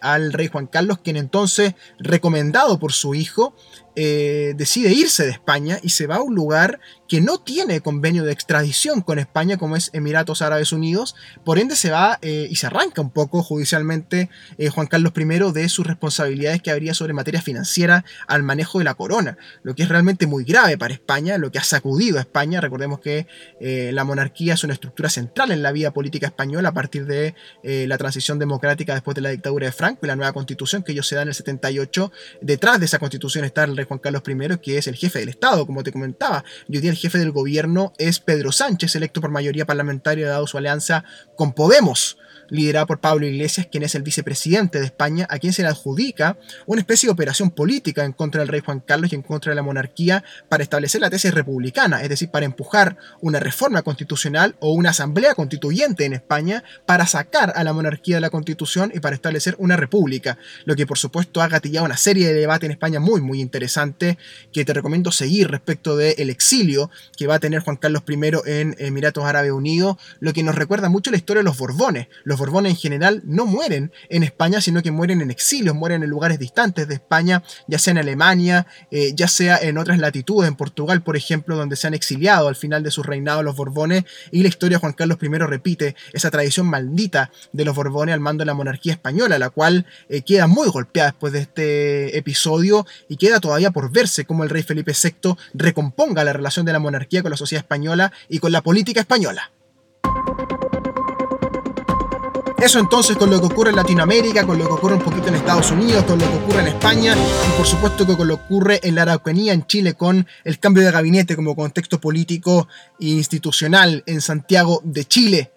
al 0.00 0.32
rey 0.32 0.48
Juan 0.48 0.66
Carlos, 0.66 0.98
quien 0.98 1.16
entonces, 1.16 1.74
recomendado 1.98 2.78
por 2.80 2.92
su 2.92 3.14
hijo, 3.14 3.54
decide 3.94 4.92
irse 4.92 5.24
de 5.24 5.30
España 5.30 5.78
y 5.82 5.90
se 5.90 6.06
va 6.06 6.16
a 6.16 6.22
un 6.22 6.34
lugar 6.34 6.80
que 7.10 7.20
no 7.20 7.38
tiene 7.38 7.80
convenio 7.80 8.22
de 8.22 8.30
extradición 8.30 9.00
con 9.00 9.18
España 9.18 9.56
como 9.56 9.74
es 9.74 9.90
Emiratos 9.92 10.42
Árabes 10.42 10.72
Unidos, 10.72 11.16
por 11.44 11.58
ende 11.58 11.74
se 11.74 11.90
va 11.90 12.20
eh, 12.22 12.46
y 12.48 12.54
se 12.54 12.68
arranca 12.68 13.02
un 13.02 13.10
poco 13.10 13.42
judicialmente 13.42 14.30
eh, 14.58 14.68
Juan 14.68 14.86
Carlos 14.86 15.12
I 15.16 15.52
de 15.52 15.68
sus 15.68 15.84
responsabilidades 15.88 16.62
que 16.62 16.70
habría 16.70 16.94
sobre 16.94 17.12
materia 17.12 17.42
financiera 17.42 18.04
al 18.28 18.44
manejo 18.44 18.78
de 18.78 18.84
la 18.84 18.94
corona, 18.94 19.38
lo 19.64 19.74
que 19.74 19.82
es 19.82 19.88
realmente 19.88 20.28
muy 20.28 20.44
grave 20.44 20.78
para 20.78 20.94
España, 20.94 21.36
lo 21.36 21.50
que 21.50 21.58
ha 21.58 21.64
sacudido 21.64 22.18
a 22.18 22.20
España, 22.20 22.60
recordemos 22.60 23.00
que 23.00 23.26
eh, 23.60 23.90
la 23.92 24.04
monarquía 24.04 24.54
es 24.54 24.62
una 24.62 24.74
estructura 24.74 25.10
central 25.10 25.50
en 25.50 25.64
la 25.64 25.72
vida 25.72 25.90
política 25.90 26.28
española 26.28 26.68
a 26.68 26.74
partir 26.74 27.06
de 27.06 27.34
la 27.62 27.98
transición 27.98 28.38
democrática 28.38 28.94
después 28.94 29.16
de 29.16 29.20
la 29.20 29.30
dictadura 29.30 29.66
de 29.66 29.72
Franco 29.72 30.00
y 30.02 30.06
la 30.06 30.16
nueva 30.16 30.32
constitución 30.32 30.84
que 30.84 30.92
ellos 30.92 31.08
se 31.08 31.16
dan 31.16 31.22
en 31.22 31.28
el 31.28 31.34
78, 31.34 32.12
detrás 32.40 32.78
de 32.78 32.86
esa 32.86 33.00
constitución 33.00 33.44
está 33.44 33.64
el 33.64 33.76
rey 33.76 33.86
Juan 33.86 33.98
Carlos 33.98 34.22
I, 34.26 34.58
que 34.58 34.78
es 34.78 34.86
el 34.86 34.94
jefe 34.94 35.18
del 35.18 35.28
Estado, 35.28 35.66
como 35.66 35.82
te 35.82 35.90
comentaba, 35.90 36.44
y 36.68 36.78
día 36.78 36.92
jefe 37.00 37.18
del 37.18 37.32
gobierno 37.32 37.92
es 37.98 38.20
Pedro 38.20 38.52
Sánchez, 38.52 38.94
electo 38.94 39.20
por 39.20 39.30
mayoría 39.30 39.66
parlamentaria 39.66 40.28
dado 40.28 40.46
su 40.46 40.58
alianza 40.58 41.04
con 41.34 41.52
Podemos 41.52 42.18
liderada 42.50 42.86
por 42.86 43.00
Pablo 43.00 43.26
Iglesias, 43.26 43.68
quien 43.70 43.82
es 43.82 43.94
el 43.94 44.02
vicepresidente 44.02 44.78
de 44.78 44.84
España, 44.84 45.26
a 45.30 45.38
quien 45.38 45.52
se 45.52 45.62
le 45.62 45.68
adjudica 45.68 46.36
una 46.66 46.80
especie 46.80 47.06
de 47.06 47.12
operación 47.12 47.50
política 47.50 48.04
en 48.04 48.12
contra 48.12 48.40
del 48.40 48.48
rey 48.48 48.60
Juan 48.60 48.80
Carlos 48.80 49.12
y 49.12 49.14
en 49.14 49.22
contra 49.22 49.50
de 49.50 49.56
la 49.56 49.62
monarquía 49.62 50.24
para 50.48 50.62
establecer 50.62 51.00
la 51.00 51.10
tesis 51.10 51.32
republicana, 51.32 52.02
es 52.02 52.08
decir, 52.08 52.30
para 52.30 52.46
empujar 52.46 52.96
una 53.20 53.40
reforma 53.40 53.82
constitucional 53.82 54.56
o 54.60 54.72
una 54.72 54.90
asamblea 54.90 55.34
constituyente 55.34 56.04
en 56.04 56.12
España 56.12 56.64
para 56.86 57.06
sacar 57.06 57.52
a 57.56 57.64
la 57.64 57.72
monarquía 57.72 58.16
de 58.16 58.20
la 58.20 58.30
constitución 58.30 58.92
y 58.94 59.00
para 59.00 59.14
establecer 59.14 59.54
una 59.58 59.76
república, 59.76 60.38
lo 60.64 60.76
que 60.76 60.86
por 60.86 60.98
supuesto 60.98 61.40
ha 61.42 61.48
gatillado 61.48 61.86
una 61.86 61.96
serie 61.96 62.28
de 62.28 62.34
debates 62.34 62.66
en 62.66 62.72
España 62.72 63.00
muy 63.00 63.20
muy 63.20 63.40
interesante 63.40 64.18
que 64.52 64.64
te 64.64 64.72
recomiendo 64.72 65.12
seguir 65.12 65.48
respecto 65.48 65.96
del 65.96 66.30
exilio 66.30 66.90
que 67.16 67.26
va 67.26 67.36
a 67.36 67.38
tener 67.38 67.60
Juan 67.60 67.76
Carlos 67.76 68.02
I 68.08 68.20
en 68.46 68.76
Emiratos 68.78 69.24
Árabes 69.24 69.52
Unidos, 69.52 69.96
lo 70.18 70.32
que 70.32 70.42
nos 70.42 70.54
recuerda 70.54 70.88
mucho 70.88 71.10
la 71.10 71.16
historia 71.16 71.40
de 71.40 71.44
los 71.44 71.58
Borbones. 71.58 72.08
Los 72.24 72.39
Borbones 72.40 72.72
en 72.72 72.76
general 72.76 73.22
no 73.24 73.46
mueren 73.46 73.92
en 74.08 74.24
España, 74.24 74.60
sino 74.60 74.82
que 74.82 74.90
mueren 74.90 75.20
en 75.20 75.30
exilio, 75.30 75.74
mueren 75.74 76.02
en 76.02 76.10
lugares 76.10 76.38
distantes 76.38 76.88
de 76.88 76.94
España, 76.94 77.44
ya 77.68 77.78
sea 77.78 77.92
en 77.92 77.98
Alemania, 77.98 78.66
eh, 78.90 79.12
ya 79.14 79.28
sea 79.28 79.58
en 79.58 79.78
otras 79.78 79.98
latitudes, 79.98 80.48
en 80.48 80.56
Portugal, 80.56 81.02
por 81.02 81.16
ejemplo, 81.16 81.56
donde 81.56 81.76
se 81.76 81.86
han 81.86 81.94
exiliado 81.94 82.48
al 82.48 82.56
final 82.56 82.82
de 82.82 82.90
su 82.90 83.02
reinado 83.02 83.42
los 83.42 83.54
Borbones, 83.54 84.04
y 84.32 84.42
la 84.42 84.48
historia 84.48 84.76
de 84.76 84.80
Juan 84.80 84.94
Carlos 84.94 85.18
I 85.20 85.28
repite 85.28 85.94
esa 86.12 86.30
tradición 86.30 86.66
maldita 86.66 87.30
de 87.52 87.64
los 87.64 87.76
Borbones 87.76 88.12
al 88.12 88.20
mando 88.20 88.42
de 88.42 88.46
la 88.46 88.54
monarquía 88.54 88.94
española, 88.94 89.38
la 89.38 89.50
cual 89.50 89.86
eh, 90.08 90.22
queda 90.22 90.46
muy 90.46 90.68
golpeada 90.68 91.10
después 91.10 91.32
de 91.32 91.40
este 91.40 92.18
episodio 92.18 92.86
y 93.08 93.16
queda 93.16 93.40
todavía 93.40 93.70
por 93.70 93.92
verse 93.92 94.24
cómo 94.24 94.42
el 94.42 94.50
rey 94.50 94.62
Felipe 94.62 94.92
VI 94.92 95.36
recomponga 95.54 96.24
la 96.24 96.32
relación 96.32 96.66
de 96.66 96.72
la 96.72 96.78
monarquía 96.78 97.22
con 97.22 97.30
la 97.30 97.36
sociedad 97.36 97.62
española 97.62 98.12
y 98.28 98.38
con 98.38 98.52
la 98.52 98.62
política 98.62 99.00
española. 99.00 99.50
Eso 102.60 102.78
entonces 102.78 103.16
con 103.16 103.30
lo 103.30 103.40
que 103.40 103.46
ocurre 103.46 103.70
en 103.70 103.76
Latinoamérica, 103.76 104.46
con 104.46 104.58
lo 104.58 104.66
que 104.66 104.74
ocurre 104.74 104.94
un 104.94 105.02
poquito 105.02 105.28
en 105.28 105.36
Estados 105.36 105.70
Unidos, 105.70 106.04
con 106.04 106.18
lo 106.18 106.30
que 106.30 106.36
ocurre 106.36 106.60
en 106.60 106.68
España 106.68 107.16
y 107.16 107.56
por 107.56 107.66
supuesto 107.66 108.06
que 108.06 108.14
con 108.16 108.28
lo 108.28 108.36
que 108.36 108.42
ocurre 108.44 108.80
en 108.82 108.96
la 108.96 109.02
Araucanía, 109.02 109.54
en 109.54 109.66
Chile, 109.66 109.94
con 109.94 110.26
el 110.44 110.58
cambio 110.58 110.84
de 110.84 110.90
gabinete 110.90 111.36
como 111.36 111.56
contexto 111.56 112.02
político 112.02 112.68
e 113.00 113.06
institucional 113.06 114.04
en 114.06 114.20
Santiago 114.20 114.82
de 114.84 115.06
Chile. 115.06 115.52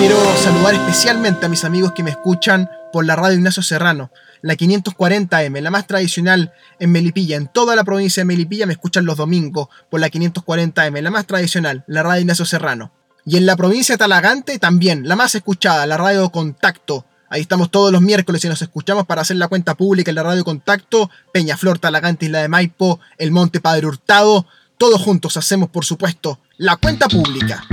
Quiero 0.00 0.16
saludar 0.42 0.74
especialmente 0.74 1.46
a 1.46 1.48
mis 1.48 1.64
amigos 1.64 1.92
que 1.92 2.02
me 2.02 2.10
escuchan 2.10 2.68
por 2.92 3.04
la 3.06 3.14
radio 3.14 3.36
Ignacio 3.36 3.62
Serrano, 3.62 4.10
la 4.42 4.54
540M, 4.54 5.60
la 5.60 5.70
más 5.70 5.86
tradicional 5.86 6.52
en 6.80 6.90
Melipilla. 6.90 7.36
En 7.36 7.46
toda 7.46 7.76
la 7.76 7.84
provincia 7.84 8.20
de 8.20 8.24
Melipilla 8.24 8.66
me 8.66 8.72
escuchan 8.72 9.06
los 9.06 9.16
domingos 9.16 9.68
por 9.90 10.00
la 10.00 10.08
540M, 10.08 11.00
la 11.00 11.10
más 11.12 11.26
tradicional, 11.26 11.84
la 11.86 12.02
radio 12.02 12.22
Ignacio 12.22 12.44
Serrano. 12.44 12.92
Y 13.26 13.36
en 13.38 13.46
la 13.46 13.56
provincia 13.56 13.94
de 13.94 13.98
Talagante 13.98 14.58
también, 14.58 15.08
la 15.08 15.16
más 15.16 15.34
escuchada, 15.34 15.86
la 15.86 15.96
radio 15.96 16.30
Contacto. 16.30 17.06
Ahí 17.30 17.40
estamos 17.40 17.70
todos 17.70 17.90
los 17.90 18.02
miércoles 18.02 18.44
y 18.44 18.48
nos 18.48 18.60
escuchamos 18.60 19.06
para 19.06 19.22
hacer 19.22 19.36
la 19.36 19.48
cuenta 19.48 19.74
pública 19.74 20.10
en 20.10 20.16
la 20.16 20.22
radio 20.22 20.44
Contacto, 20.44 21.10
Peñaflor, 21.32 21.78
Talagante, 21.78 22.26
Isla 22.26 22.42
de 22.42 22.48
Maipo, 22.48 23.00
El 23.16 23.32
Monte 23.32 23.60
Padre 23.60 23.86
Hurtado. 23.86 24.46
Todos 24.76 25.00
juntos 25.00 25.36
hacemos, 25.36 25.70
por 25.70 25.84
supuesto, 25.84 26.38
la 26.58 26.76
cuenta 26.76 27.08
pública. 27.08 27.64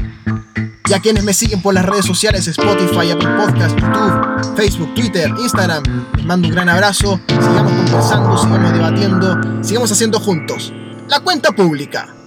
Y 0.86 0.94
a 0.94 1.00
quienes 1.00 1.24
me 1.24 1.34
siguen 1.34 1.62
por 1.62 1.74
las 1.74 1.86
redes 1.86 2.06
sociales, 2.06 2.48
Spotify, 2.48 3.12
Apple 3.12 3.30
Podcast, 3.38 3.78
YouTube, 3.78 4.56
Facebook, 4.56 4.94
Twitter, 4.96 5.30
Instagram, 5.38 5.84
les 6.16 6.26
mando 6.26 6.48
un 6.48 6.54
gran 6.54 6.70
abrazo. 6.70 7.20
Sigamos 7.28 7.74
conversando, 7.74 8.38
sigamos 8.38 8.74
debatiendo, 8.74 9.64
sigamos 9.64 9.92
haciendo 9.92 10.20
juntos 10.20 10.74
la 11.12 11.20
cuenta 11.20 11.52
pública. 11.52 12.21